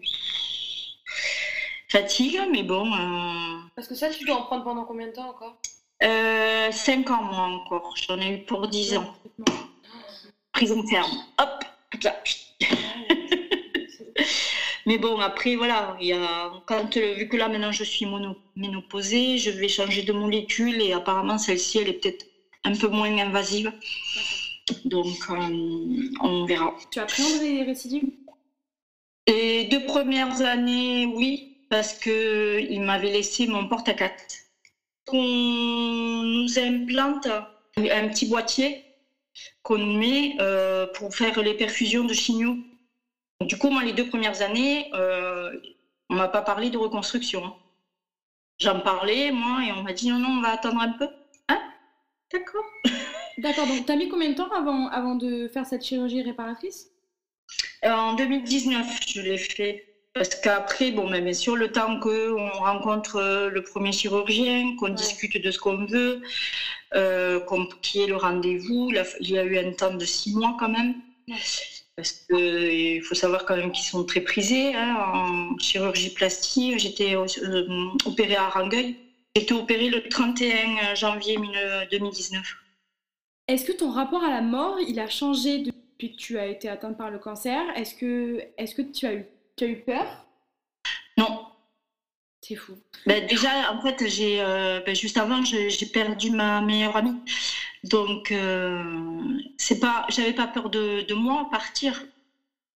fatigue, 1.88 2.38
mais 2.50 2.62
bon. 2.62 2.92
Euh, 2.92 3.58
Parce 3.74 3.88
que 3.88 3.94
ça, 3.94 4.10
tu 4.10 4.26
dois 4.26 4.36
en 4.36 4.42
prendre 4.42 4.64
pendant 4.64 4.84
combien 4.84 5.06
de 5.06 5.12
temps 5.12 5.30
encore? 5.30 5.56
Euh, 6.02 6.70
5 6.70 7.08
ans, 7.08 7.22
moi, 7.22 7.46
encore. 7.46 7.94
J'en 7.96 8.20
ai 8.20 8.34
eu 8.34 8.44
pour 8.44 8.68
10 8.68 8.98
ans. 8.98 9.14
Prison 10.52 10.86
ferme. 10.86 11.10
Hop, 11.38 11.64
là. 12.02 12.22
Mais 14.86 14.98
bon, 14.98 15.18
après, 15.18 15.56
voilà, 15.56 15.96
il 16.00 16.08
y 16.08 16.12
a, 16.12 16.52
quand, 16.66 16.96
euh, 16.96 17.14
vu 17.14 17.28
que 17.28 17.36
là, 17.36 17.48
maintenant, 17.48 17.72
je 17.72 17.84
suis 17.84 18.04
mono, 18.04 18.36
ménopausée, 18.56 19.38
je 19.38 19.50
vais 19.50 19.68
changer 19.68 20.02
de 20.02 20.12
molécule 20.12 20.80
et 20.82 20.92
apparemment, 20.92 21.38
celle-ci, 21.38 21.78
elle 21.78 21.88
est 21.88 21.94
peut-être 21.94 22.26
un 22.64 22.74
peu 22.74 22.88
moins 22.88 23.16
invasive. 23.18 23.72
Donc, 24.84 25.16
euh, 25.30 26.10
on 26.20 26.44
verra. 26.44 26.74
Tu 26.90 26.98
as 26.98 27.06
pris 27.06 27.22
les 27.40 27.62
récidives? 27.62 28.04
Les 29.26 29.64
deux 29.64 29.84
premières 29.86 30.42
années, 30.42 31.06
oui, 31.06 31.56
parce 31.70 31.94
qu'il 31.94 32.80
m'avait 32.82 33.10
laissé 33.10 33.46
mon 33.46 33.66
porte-à-quatre. 33.66 34.34
On 35.12 36.22
nous 36.22 36.58
implante 36.58 37.26
un 37.76 38.08
petit 38.08 38.26
boîtier 38.26 38.84
qu'on 39.62 39.78
met 39.78 40.36
euh, 40.40 40.86
pour 40.94 41.14
faire 41.14 41.42
les 41.42 41.54
perfusions 41.54 42.04
de 42.04 42.14
signaux 42.14 42.56
du 43.46 43.56
coup, 43.56 43.70
moi, 43.70 43.82
les 43.82 43.92
deux 43.92 44.08
premières 44.08 44.42
années, 44.42 44.90
euh, 44.94 45.50
on 46.10 46.14
m'a 46.14 46.28
pas 46.28 46.42
parlé 46.42 46.70
de 46.70 46.78
reconstruction. 46.78 47.44
Hein. 47.44 47.54
J'en 48.60 48.80
parlais, 48.80 49.30
moi, 49.30 49.64
et 49.64 49.72
on 49.72 49.82
m'a 49.82 49.92
dit 49.92 50.08
non, 50.08 50.18
non, 50.18 50.38
on 50.38 50.40
va 50.40 50.50
attendre 50.50 50.80
un 50.80 50.92
peu. 50.92 51.08
Hein? 51.48 51.60
D'accord. 52.32 52.64
D'accord, 53.38 53.66
donc 53.66 53.84
tu 53.84 53.92
as 53.92 53.96
mis 53.96 54.08
combien 54.08 54.28
de 54.30 54.34
temps 54.34 54.50
avant, 54.52 54.88
avant 54.88 55.16
de 55.16 55.48
faire 55.48 55.66
cette 55.66 55.84
chirurgie 55.84 56.22
réparatrice? 56.22 56.88
Euh, 57.84 57.90
En 57.92 58.14
2019, 58.14 58.98
je 59.06 59.20
l'ai 59.20 59.38
fait. 59.38 59.84
Parce 60.12 60.28
qu'après, 60.28 60.92
bon, 60.92 61.08
mais 61.08 61.20
bien 61.20 61.32
sûr, 61.32 61.56
le 61.56 61.72
temps 61.72 61.98
qu'on 61.98 62.48
rencontre 62.52 63.16
euh, 63.16 63.48
le 63.50 63.62
premier 63.62 63.90
chirurgien, 63.90 64.76
qu'on 64.76 64.90
discute 64.90 65.36
de 65.36 65.50
ce 65.50 65.58
qu'on 65.58 65.84
veut, 65.86 66.22
euh, 66.94 67.40
qu'on 67.40 67.66
qu'il 67.82 68.00
y 68.00 68.04
ait 68.04 68.06
le 68.06 68.16
rendez-vous, 68.16 68.92
il 69.18 69.30
y 69.30 69.38
a 69.38 69.42
eu 69.42 69.58
un 69.58 69.72
temps 69.72 69.92
de 69.94 70.04
six 70.04 70.32
mois 70.32 70.56
quand 70.58 70.68
même 70.68 70.94
parce 71.96 72.12
qu'il 72.12 73.02
faut 73.02 73.14
savoir 73.14 73.44
quand 73.44 73.56
même 73.56 73.72
qu'ils 73.72 73.84
sont 73.84 74.04
très 74.04 74.20
prisés 74.20 74.74
hein, 74.74 74.96
en 74.96 75.58
chirurgie 75.58 76.12
plastique. 76.12 76.78
J'étais 76.78 77.16
euh, 77.16 77.26
opérée 78.04 78.36
à 78.36 78.48
Rangueil. 78.48 78.96
J'ai 79.36 79.42
été 79.42 79.54
opérée 79.54 79.88
le 79.88 80.08
31 80.08 80.94
janvier 80.94 81.36
2019. 81.90 82.42
Est-ce 83.46 83.64
que 83.64 83.72
ton 83.72 83.90
rapport 83.90 84.24
à 84.24 84.30
la 84.30 84.40
mort, 84.40 84.78
il 84.80 84.98
a 84.98 85.08
changé 85.08 85.58
depuis 85.58 86.12
que 86.12 86.16
tu 86.16 86.38
as 86.38 86.46
été 86.46 86.68
atteinte 86.68 86.96
par 86.96 87.10
le 87.10 87.18
cancer? 87.18 87.62
Est-ce 87.76 87.94
que, 87.94 88.42
est 88.56 88.74
que 88.74 88.82
tu, 88.82 89.06
as 89.06 89.14
eu, 89.14 89.26
tu 89.56 89.64
as 89.64 89.66
eu 89.68 89.80
peur? 89.80 90.23
C'est 92.46 92.56
fou. 92.56 92.78
Ben, 93.06 93.26
déjà, 93.26 93.72
en 93.72 93.80
fait, 93.80 94.06
j'ai, 94.06 94.42
euh, 94.42 94.80
ben, 94.84 94.94
juste 94.94 95.16
avant, 95.16 95.42
j'ai 95.44 95.86
perdu 95.86 96.30
ma 96.30 96.60
meilleure 96.60 96.94
amie. 96.94 97.22
Donc, 97.84 98.30
euh, 98.32 99.38
c'est 99.56 99.78
pas, 99.80 100.04
j'avais 100.10 100.34
pas 100.34 100.46
peur 100.46 100.68
de, 100.68 101.14
moi 101.14 101.48
partir. 101.50 102.04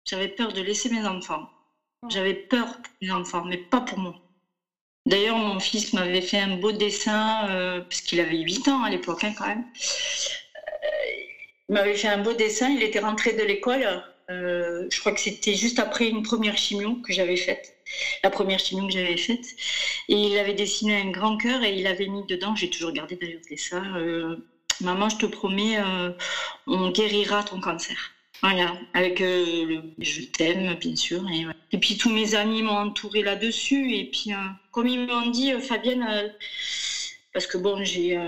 J'avais 0.09 0.29
peur 0.29 0.53
de 0.53 0.61
laisser 0.63 0.89
mes 0.89 1.05
enfants. 1.05 1.51
J'avais 2.09 2.35
peur 2.35 2.77
pour 2.77 2.93
mes 3.03 3.11
enfants, 3.11 3.45
mais 3.45 3.57
pas 3.57 3.81
pour 3.81 3.99
moi. 3.99 4.15
D'ailleurs, 5.07 5.39
mon 5.39 5.59
fils 5.59 5.93
m'avait 5.93 6.23
fait 6.23 6.39
un 6.39 6.57
beau 6.59 6.71
dessin, 6.71 7.49
euh, 7.51 7.81
puisqu'il 7.81 8.21
avait 8.21 8.39
8 8.39 8.69
ans 8.69 8.85
à 8.85 8.91
l'époque, 8.91 9.25
hein, 9.25 9.35
quand 9.37 9.47
même. 9.49 9.65
Il 11.69 11.73
m'avait 11.75 11.97
fait 11.97 12.09
un 12.09 12.19
beau 12.23 12.35
dessin. 12.35 12.71
Il 12.71 12.83
était 12.85 13.01
rentré 13.01 13.33
de 13.33 13.43
l'école. 13.43 14.05
je 14.29 15.01
crois 15.01 15.13
que 15.13 15.21
c'était 15.21 15.55
juste 15.55 15.81
après 15.81 16.09
une 16.09 16.23
première 16.23 16.57
chimio 16.57 16.97
que 17.03 17.13
j'avais 17.13 17.37
faite. 17.37 17.76
La 18.23 18.31
première 18.31 18.59
chimio 18.59 18.87
que 18.87 18.93
j'avais 18.93 19.17
faite. 19.17 19.47
Et 20.09 20.15
il 20.15 20.39
avait 20.39 20.55
dessiné 20.55 21.01
un 21.01 21.11
grand 21.11 21.37
cœur 21.37 21.63
et 21.63 21.77
il 21.77 21.87
avait 21.87 22.09
mis 22.09 22.25
dedans, 22.27 22.55
j'ai 22.55 22.71
toujours 22.71 22.93
gardé 22.93 23.17
d'ailleurs 23.17 23.41
le 23.43 23.49
dessin, 23.49 24.37
Maman, 24.81 25.09
je 25.09 25.17
te 25.17 25.27
promets, 25.27 25.79
euh, 25.79 26.11
on 26.67 26.91
guérira 26.91 27.43
ton 27.43 27.61
cancer. 27.61 28.13
Voilà, 28.43 28.79
avec 28.93 29.23
euh, 29.23 29.65
le 29.67 29.83
je 29.99 30.23
t'aime, 30.23 30.75
bien 30.75 30.97
sûr. 30.97 31.25
Et, 31.73 31.79
puis 31.79 31.97
tous 31.97 32.11
mes 32.11 32.35
amis 32.35 32.63
m'ont 32.63 32.77
entouré 32.77 33.23
là-dessus. 33.23 33.95
Et 33.95 34.11
puis, 34.11 34.33
euh, 34.33 34.37
comme 34.73 34.87
ils 34.87 35.07
m'ont 35.07 35.31
dit, 35.31 35.53
Fabienne, 35.61 36.35
parce 37.33 37.47
que 37.47 37.57
bon, 37.57 37.83
j'ai 37.85 38.19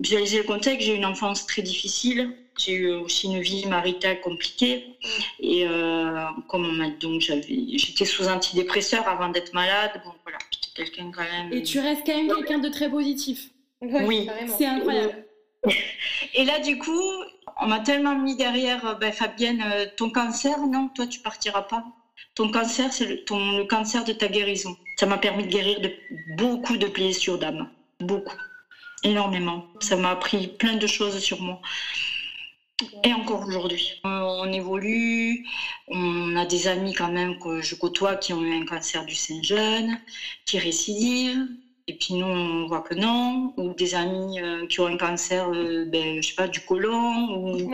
visualisé 0.00 0.38
le 0.38 0.44
contexte, 0.44 0.86
j'ai 0.86 0.94
eu 0.94 0.96
une 0.96 1.04
enfance 1.04 1.46
très 1.46 1.62
difficile. 1.62 2.36
J'ai 2.58 2.72
eu 2.72 2.92
aussi 2.92 3.26
une 3.26 3.40
vie 3.40 3.66
maritale 3.66 4.20
compliquée. 4.20 4.96
Et 5.40 5.66
comme 6.48 6.64
on 6.64 6.72
m'a 6.72 6.88
donc 6.88 7.20
j'étais 7.20 8.06
sous 8.06 8.28
antidépresseur 8.28 9.06
avant 9.06 9.28
d'être 9.28 9.52
malade. 9.52 10.00
Bon, 10.04 10.12
voilà, 10.22 10.38
j'étais 10.50 10.84
quelqu'un 10.84 11.10
quand 11.14 11.22
même. 11.22 11.52
Et 11.52 11.62
tu 11.62 11.80
restes 11.80 12.02
quand 12.06 12.16
même 12.16 12.34
quelqu'un 12.34 12.58
de 12.58 12.70
très 12.70 12.88
positif. 12.88 13.50
oui, 13.82 14.28
c'est 14.56 14.64
incroyable. 14.64 15.26
Et 16.34 16.44
là, 16.44 16.60
du 16.60 16.78
coup, 16.78 17.02
on 17.60 17.66
m'a 17.66 17.80
tellement 17.80 18.14
mis 18.14 18.36
derrière, 18.36 18.86
euh, 18.86 18.94
ben, 18.94 19.12
Fabienne, 19.12 19.62
euh, 19.66 19.86
ton 19.96 20.10
cancer, 20.10 20.58
non, 20.58 20.88
toi, 20.94 21.06
tu 21.06 21.20
partiras 21.20 21.62
pas. 21.62 21.84
Ton 22.34 22.50
cancer, 22.50 22.92
c'est 22.92 23.06
le, 23.06 23.24
ton, 23.24 23.58
le 23.58 23.64
cancer 23.64 24.04
de 24.04 24.12
ta 24.12 24.28
guérison. 24.28 24.76
Ça 24.98 25.06
m'a 25.06 25.18
permis 25.18 25.44
de 25.44 25.48
guérir 25.48 25.80
de 25.80 25.90
beaucoup 26.36 26.76
de 26.76 26.86
blessures 26.86 27.38
d'âme. 27.38 27.68
Beaucoup. 28.00 28.36
Énormément. 29.02 29.64
Ça 29.80 29.96
m'a 29.96 30.10
appris 30.10 30.48
plein 30.48 30.76
de 30.76 30.86
choses 30.86 31.18
sur 31.18 31.40
moi. 31.40 31.60
Et 33.04 33.12
encore 33.14 33.46
aujourd'hui. 33.46 33.92
Euh, 34.04 34.20
on 34.20 34.52
évolue, 34.52 35.42
on 35.88 36.36
a 36.36 36.44
des 36.44 36.68
amis 36.68 36.92
quand 36.92 37.10
même 37.10 37.38
que 37.38 37.62
je 37.62 37.74
côtoie 37.74 38.16
qui 38.16 38.34
ont 38.34 38.42
eu 38.42 38.52
un 38.54 38.66
cancer 38.66 39.04
du 39.04 39.14
sein 39.14 39.40
jeune, 39.42 39.98
qui 40.44 40.58
récidivent, 40.58 41.46
et 41.86 41.94
puis 41.96 42.14
nous 42.14 42.26
on 42.26 42.66
voit 42.66 42.82
que 42.82 42.94
non, 42.94 43.54
ou 43.56 43.72
des 43.72 43.94
amis 43.94 44.40
euh, 44.40 44.66
qui 44.66 44.80
ont 44.80 44.86
un 44.86 44.98
cancer, 44.98 45.48
euh, 45.48 45.86
ben, 45.86 46.20
je 46.20 46.28
sais 46.28 46.34
pas, 46.34 46.48
du 46.48 46.60
côlon, 46.60 47.30
ou 47.38 47.70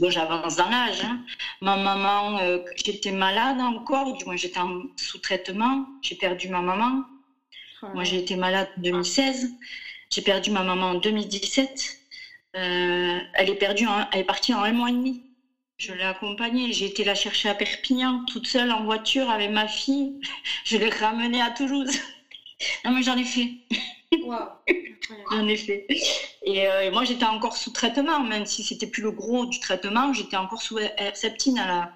bon, 0.00 0.10
j'avance 0.10 0.56
dans 0.56 0.68
l'âge. 0.68 1.04
Hein. 1.04 1.22
Ma 1.60 1.76
maman, 1.76 2.40
j'étais 2.84 3.12
malade 3.12 3.60
encore, 3.60 4.14
du 4.14 4.24
moins 4.24 4.36
j'étais 4.36 4.58
en 4.58 4.82
sous-traitement, 4.96 5.86
j'ai 6.02 6.16
perdu 6.16 6.48
ma 6.48 6.60
maman. 6.60 7.04
Moi 7.94 8.02
j'ai 8.04 8.18
été 8.18 8.34
malade 8.36 8.68
en 8.76 8.80
2016, 8.80 9.48
j'ai 10.10 10.22
perdu 10.22 10.50
ma 10.50 10.62
maman 10.62 10.90
en 10.90 10.94
2017. 10.94 11.98
Euh, 12.56 13.20
elle 13.34 13.48
est 13.48 13.54
perdue, 13.54 13.86
elle 14.12 14.20
est 14.20 14.24
partie 14.24 14.52
en 14.52 14.62
un 14.62 14.72
mois 14.72 14.90
et 14.90 14.92
demi. 14.92 15.24
Je 15.78 15.92
l'ai 15.92 16.02
accompagnée, 16.02 16.72
j'ai 16.72 16.86
été 16.86 17.04
la 17.04 17.14
chercher 17.14 17.48
à 17.48 17.54
Perpignan, 17.54 18.24
toute 18.26 18.46
seule 18.46 18.70
en 18.70 18.84
voiture 18.84 19.30
avec 19.30 19.50
ma 19.50 19.66
fille. 19.66 20.20
Je 20.64 20.76
l'ai 20.76 20.90
ramenée 20.90 21.40
à 21.40 21.50
Toulouse. 21.50 21.90
non 22.84 22.92
mais 22.92 23.02
j'en 23.02 23.16
ai 23.16 23.24
fait. 23.24 23.48
j'en 25.30 25.46
ai 25.46 25.56
fait. 25.56 25.86
Euh, 26.46 26.80
et, 26.80 26.90
moi 26.90 27.04
j'étais 27.04 27.24
encore 27.24 27.56
sous 27.56 27.70
traitement, 27.70 28.20
même 28.20 28.44
si 28.44 28.62
c'était 28.64 28.88
plus 28.88 29.02
le 29.02 29.12
gros 29.12 29.46
du 29.46 29.58
traitement, 29.58 30.12
j'étais 30.12 30.36
encore 30.36 30.60
sous 30.60 30.76
à 30.76 30.90
la. 31.66 31.92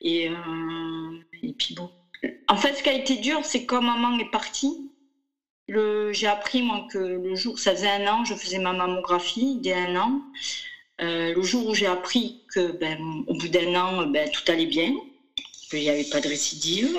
Et, 0.00 0.28
euh, 0.28 1.18
et 1.42 1.52
puis 1.52 1.74
bon. 1.74 1.90
En 2.48 2.56
fait, 2.56 2.74
ce 2.74 2.82
qui 2.82 2.88
a 2.88 2.94
été 2.94 3.16
dur, 3.16 3.44
c'est 3.44 3.66
quand 3.66 3.82
maman 3.82 4.18
est 4.18 4.30
partie, 4.30 4.90
j'ai 5.68 6.26
appris 6.26 6.62
moi 6.62 6.86
que 6.90 6.98
le 6.98 7.34
jour, 7.34 7.58
ça 7.58 7.72
faisait 7.72 7.88
un 7.88 8.06
an, 8.06 8.24
je 8.24 8.34
faisais 8.34 8.58
ma 8.58 8.72
mammographie 8.72 9.56
dès 9.60 9.74
un 9.74 9.96
an. 9.96 10.20
Euh, 11.00 11.34
le 11.34 11.42
jour 11.42 11.66
où 11.66 11.74
j'ai 11.74 11.86
appris 11.86 12.42
que, 12.48 12.70
ben, 12.72 12.98
au 13.26 13.34
bout 13.34 13.48
d'un 13.48 13.74
an, 13.74 14.06
ben, 14.06 14.28
tout 14.30 14.42
allait 14.50 14.66
bien, 14.66 14.92
qu'il 15.68 15.80
n'y 15.80 15.90
avait 15.90 16.04
pas 16.04 16.20
de 16.20 16.28
récidive, 16.28 16.96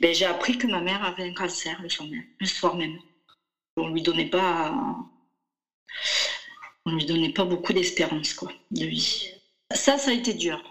ben, 0.00 0.14
j'ai 0.14 0.24
appris 0.24 0.56
que 0.56 0.66
ma 0.66 0.80
mère 0.80 1.02
avait 1.02 1.24
un 1.24 1.34
cancer 1.34 1.80
le 1.82 1.88
soir 1.88 2.08
même. 2.08 2.24
Le 2.38 2.46
soir 2.46 2.76
même. 2.76 2.98
On 3.76 3.88
lui 3.88 4.02
donnait 4.02 4.30
pas, 4.30 4.72
on 6.86 6.92
lui 6.92 7.04
donnait 7.04 7.32
pas 7.32 7.44
beaucoup 7.44 7.72
d'espérance 7.72 8.32
quoi, 8.32 8.52
de 8.70 8.86
vie. 8.86 9.30
Ça, 9.74 9.98
ça 9.98 10.10
a 10.10 10.14
été 10.14 10.32
dur. 10.32 10.62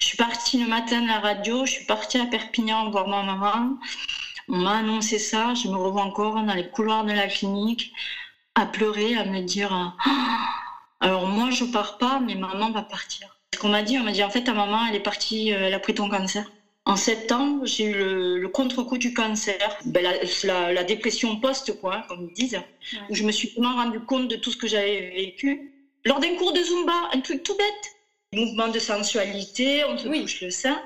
Je 0.00 0.06
suis 0.06 0.16
partie 0.16 0.58
le 0.58 0.66
matin 0.66 1.04
à 1.04 1.06
la 1.06 1.20
radio, 1.20 1.66
je 1.66 1.72
suis 1.72 1.84
partie 1.84 2.18
à 2.18 2.26
Perpignan 2.26 2.90
voir 2.90 3.06
ma 3.06 3.22
maman. 3.22 3.78
On 4.52 4.56
m'a 4.56 4.78
annoncé 4.78 5.20
ça, 5.20 5.54
je 5.54 5.68
me 5.68 5.76
revois 5.76 6.02
encore 6.02 6.34
dans 6.42 6.54
les 6.54 6.68
couloirs 6.68 7.04
de 7.04 7.12
la 7.12 7.28
clinique 7.28 7.92
à 8.56 8.66
pleurer, 8.66 9.14
à 9.14 9.24
me 9.24 9.42
dire 9.42 9.96
alors 11.00 11.26
moi 11.28 11.50
je 11.50 11.64
pars 11.64 11.98
pas, 11.98 12.18
mais 12.18 12.34
maman 12.34 12.72
va 12.72 12.82
partir. 12.82 13.38
Ce 13.54 13.60
qu'on 13.60 13.68
m'a 13.68 13.82
dit, 13.82 13.96
on 13.96 14.02
m'a 14.02 14.10
dit 14.10 14.24
en 14.24 14.30
fait 14.30 14.42
ta 14.42 14.52
maman 14.52 14.86
elle 14.88 14.96
est 14.96 15.00
partie, 15.00 15.52
euh, 15.52 15.68
elle 15.68 15.74
a 15.74 15.78
pris 15.78 15.94
ton 15.94 16.08
cancer. 16.08 16.50
En 16.84 16.96
septembre, 16.96 17.64
j'ai 17.64 17.84
eu 17.84 17.94
le, 17.94 18.48
contre-coup 18.48 18.98
du 18.98 19.14
cancer, 19.14 19.78
ben, 19.84 20.04
la, 20.42 20.82
dépression 20.82 21.36
post, 21.36 21.78
quoi, 21.78 22.04
comme 22.08 22.26
ils 22.28 22.32
disent, 22.32 22.60
où 23.08 23.14
je 23.14 23.22
me 23.22 23.30
suis 23.30 23.52
vraiment 23.56 23.76
rendu 23.76 24.00
compte 24.00 24.26
de 24.26 24.34
tout 24.34 24.50
ce 24.50 24.56
que 24.56 24.66
j'avais 24.66 25.10
vécu. 25.10 25.70
Lors 26.04 26.18
d'un 26.18 26.34
cours 26.34 26.52
de 26.52 26.60
Zumba, 26.60 27.10
un 27.12 27.20
truc 27.20 27.44
tout 27.44 27.56
bête, 27.56 27.94
mouvement 28.32 28.68
de 28.68 28.80
sensualité, 28.80 29.84
on 29.84 29.96
se 29.98 30.08
touche 30.08 30.40
le 30.40 30.50
sein, 30.50 30.82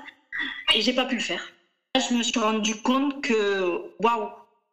et 0.75 0.81
j'ai 0.81 0.93
pas 0.93 1.05
pu 1.05 1.15
le 1.15 1.21
faire 1.21 1.54
je 1.99 2.13
me 2.13 2.23
suis 2.23 2.39
rendu 2.39 2.75
compte 2.81 3.21
que, 3.21 3.81
waouh, 3.99 4.29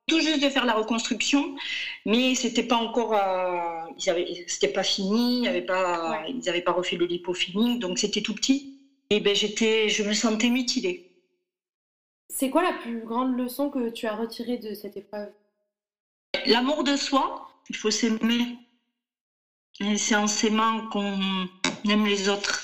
tout 0.07 0.21
juste 0.21 0.43
de 0.43 0.49
faire 0.49 0.65
la 0.65 0.75
reconstruction, 0.75 1.57
mais 2.05 2.35
c'était 2.35 2.65
pas 2.65 2.77
encore, 2.77 3.15
euh, 3.15 3.93
c'était 4.47 4.69
pas 4.69 4.83
fini, 4.83 5.47
ils 5.47 5.65
pas, 5.65 6.25
ils 6.29 6.39
n'avaient 6.45 6.63
pas 6.63 6.73
refait 6.73 6.97
le 6.97 7.07
lipofilling, 7.07 7.79
donc 7.79 7.99
c'était 7.99 8.23
tout 8.23 8.35
petit. 8.35 8.79
Et 9.11 9.21
ben 9.21 9.35
j'étais, 9.35 9.89
je 9.89 10.03
me 10.03 10.13
sentais 10.15 10.49
mutilée. 10.49 11.11
C'est 12.29 12.49
quoi 12.51 12.63
la 12.63 12.73
plus 12.73 13.03
grande 13.05 13.37
leçon 13.37 13.69
que 13.69 13.91
tu 13.91 14.07
as 14.07 14.17
retirée 14.17 14.57
de 14.57 14.75
cette 14.75 14.97
épreuve? 14.97 15.31
L'amour 16.47 16.83
de 16.83 16.97
soi, 16.97 17.49
il 17.69 17.77
faut 17.77 17.91
s'aimer. 17.91 18.57
Et 19.81 19.99
c'est 19.99 20.17
en 20.17 20.27
s'aimant 20.27 20.89
qu'on 20.89 21.19
aime 21.89 22.07
les 22.07 22.29
autres. 22.29 22.63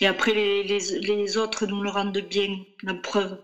Et 0.00 0.06
après, 0.06 0.32
les, 0.32 0.62
les, 0.64 1.00
les, 1.00 1.36
autres 1.36 1.66
nous 1.66 1.82
le 1.82 1.90
rendent 1.90 2.18
bien, 2.18 2.56
la 2.82 2.94
preuve. 2.94 3.40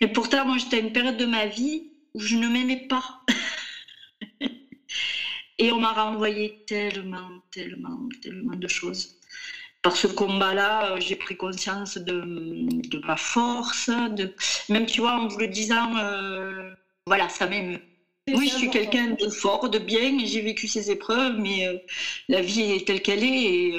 Et 0.00 0.08
pourtant, 0.08 0.44
moi, 0.44 0.58
j'étais 0.58 0.76
à 0.76 0.80
une 0.80 0.92
période 0.92 1.16
de 1.16 1.26
ma 1.26 1.46
vie 1.46 1.92
où 2.14 2.20
je 2.20 2.36
ne 2.36 2.48
m'aimais 2.48 2.86
pas. 2.88 3.22
Et 5.58 5.70
on 5.70 5.78
m'a 5.78 5.92
renvoyé 5.92 6.64
tellement, 6.66 7.30
tellement, 7.52 8.08
tellement 8.22 8.56
de 8.56 8.66
choses. 8.66 9.20
Par 9.82 9.96
ce 9.96 10.06
combat-là, 10.06 10.92
euh, 10.92 11.00
j'ai 11.00 11.14
pris 11.14 11.36
conscience 11.36 11.96
de, 11.98 12.22
de, 12.88 12.98
ma 13.06 13.16
force, 13.16 13.88
de... 13.88 14.34
même, 14.68 14.86
tu 14.86 15.00
vois, 15.00 15.12
en 15.12 15.28
vous 15.28 15.38
le 15.38 15.48
disant, 15.48 15.96
euh, 15.96 16.70
voilà, 17.06 17.28
ça 17.28 17.46
m'aime. 17.46 17.78
Oui, 18.28 18.48
je 18.48 18.56
suis 18.56 18.70
quelqu'un 18.70 19.10
de 19.10 19.28
fort, 19.28 19.68
de 19.68 19.78
bien, 19.78 20.18
j'ai 20.24 20.40
vécu 20.40 20.66
ces 20.66 20.90
épreuves, 20.90 21.36
mais 21.38 21.68
euh, 21.68 21.76
la 22.30 22.40
vie 22.40 22.72
est 22.72 22.86
telle 22.86 23.02
qu'elle 23.02 23.22
est, 23.22 23.44
et 23.44 23.78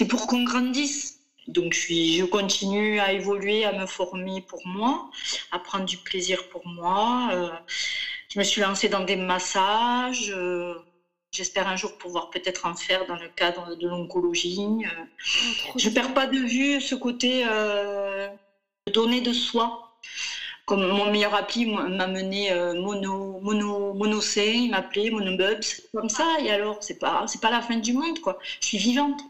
c'est 0.00 0.06
pour 0.06 0.26
qu'on 0.26 0.44
grandisse. 0.44 1.18
Donc 1.46 1.74
je, 1.74 1.78
suis, 1.78 2.16
je 2.16 2.24
continue 2.24 2.98
à 3.00 3.12
évoluer, 3.12 3.66
à 3.66 3.72
me 3.72 3.84
former 3.84 4.40
pour 4.40 4.66
moi, 4.66 5.10
à 5.50 5.58
prendre 5.58 5.84
du 5.84 5.98
plaisir 5.98 6.48
pour 6.48 6.66
moi. 6.66 7.28
Euh, 7.32 7.50
je 8.32 8.38
me 8.38 8.44
suis 8.44 8.62
lancée 8.62 8.88
dans 8.88 9.04
des 9.04 9.16
massages. 9.16 10.32
Euh, 10.34 10.74
j'espère 11.32 11.68
un 11.68 11.76
jour 11.76 11.98
pouvoir 11.98 12.30
peut-être 12.30 12.64
en 12.64 12.74
faire 12.74 13.04
dans 13.04 13.16
le 13.16 13.28
cadre 13.28 13.74
de 13.76 13.86
l'oncologie. 13.86 14.86
Euh, 14.86 15.04
oh, 15.68 15.72
je 15.76 15.90
ne 15.90 15.94
perds 15.94 16.14
pas 16.14 16.26
de 16.26 16.38
vue 16.38 16.80
ce 16.80 16.94
côté 16.94 17.44
de 17.44 18.30
donner 18.90 19.20
de 19.20 19.34
soi 19.34 19.92
comme 20.64 20.86
mon 20.86 21.10
meilleur 21.10 21.34
appli 21.34 21.66
m'a 21.66 22.06
mené 22.06 22.54
mono 22.74 23.38
mono 23.40 23.92
mono 23.92 24.20
il 24.36 24.70
m'appelait 24.70 25.10
monobubs 25.10 25.64
comme 25.92 26.08
ça 26.08 26.38
et 26.40 26.50
alors 26.50 26.78
c'est 26.80 26.98
pas 26.98 27.26
c'est 27.26 27.40
pas 27.40 27.50
la 27.50 27.60
fin 27.60 27.76
du 27.76 27.92
monde 27.92 28.20
quoi 28.20 28.38
je 28.60 28.68
suis 28.68 28.78
vivante 28.78 29.20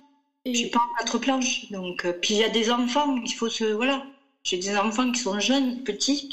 je 0.46 0.52
suis 0.52 0.70
pas 0.70 0.78
en 0.78 0.98
quatre 0.98 1.18
planches. 1.18 1.70
Donc, 1.70 2.04
euh, 2.04 2.12
puis 2.12 2.34
il 2.34 2.40
y 2.40 2.44
a 2.44 2.48
des 2.48 2.70
enfants, 2.70 3.16
il 3.16 3.32
faut 3.32 3.48
se. 3.48 3.64
Voilà. 3.64 4.06
J'ai 4.42 4.56
des 4.56 4.76
enfants 4.76 5.10
qui 5.12 5.20
sont 5.20 5.38
jeunes, 5.38 5.82
petits, 5.84 6.28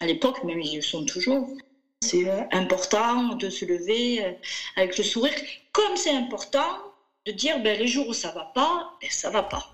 à 0.00 0.06
l'époque, 0.06 0.44
même 0.44 0.60
ils 0.60 0.76
le 0.76 0.82
sont 0.82 1.04
toujours. 1.06 1.48
C'est 2.02 2.28
euh, 2.28 2.42
important 2.52 3.34
de 3.34 3.48
se 3.48 3.64
lever 3.64 4.24
euh, 4.24 4.32
avec 4.76 4.98
le 4.98 5.04
sourire, 5.04 5.34
comme 5.72 5.96
c'est 5.96 6.14
important 6.14 6.78
de 7.26 7.32
dire 7.32 7.58
ben, 7.62 7.78
les 7.78 7.88
jours 7.88 8.08
où 8.08 8.12
ça 8.12 8.30
va 8.32 8.44
pas, 8.54 8.92
ben, 9.00 9.08
ça 9.10 9.30
va 9.30 9.42
pas. 9.42 9.70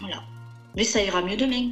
Voilà. 0.00 0.22
Mais 0.74 0.84
ça 0.84 1.02
ira 1.02 1.20
mieux 1.20 1.36
demain. 1.36 1.70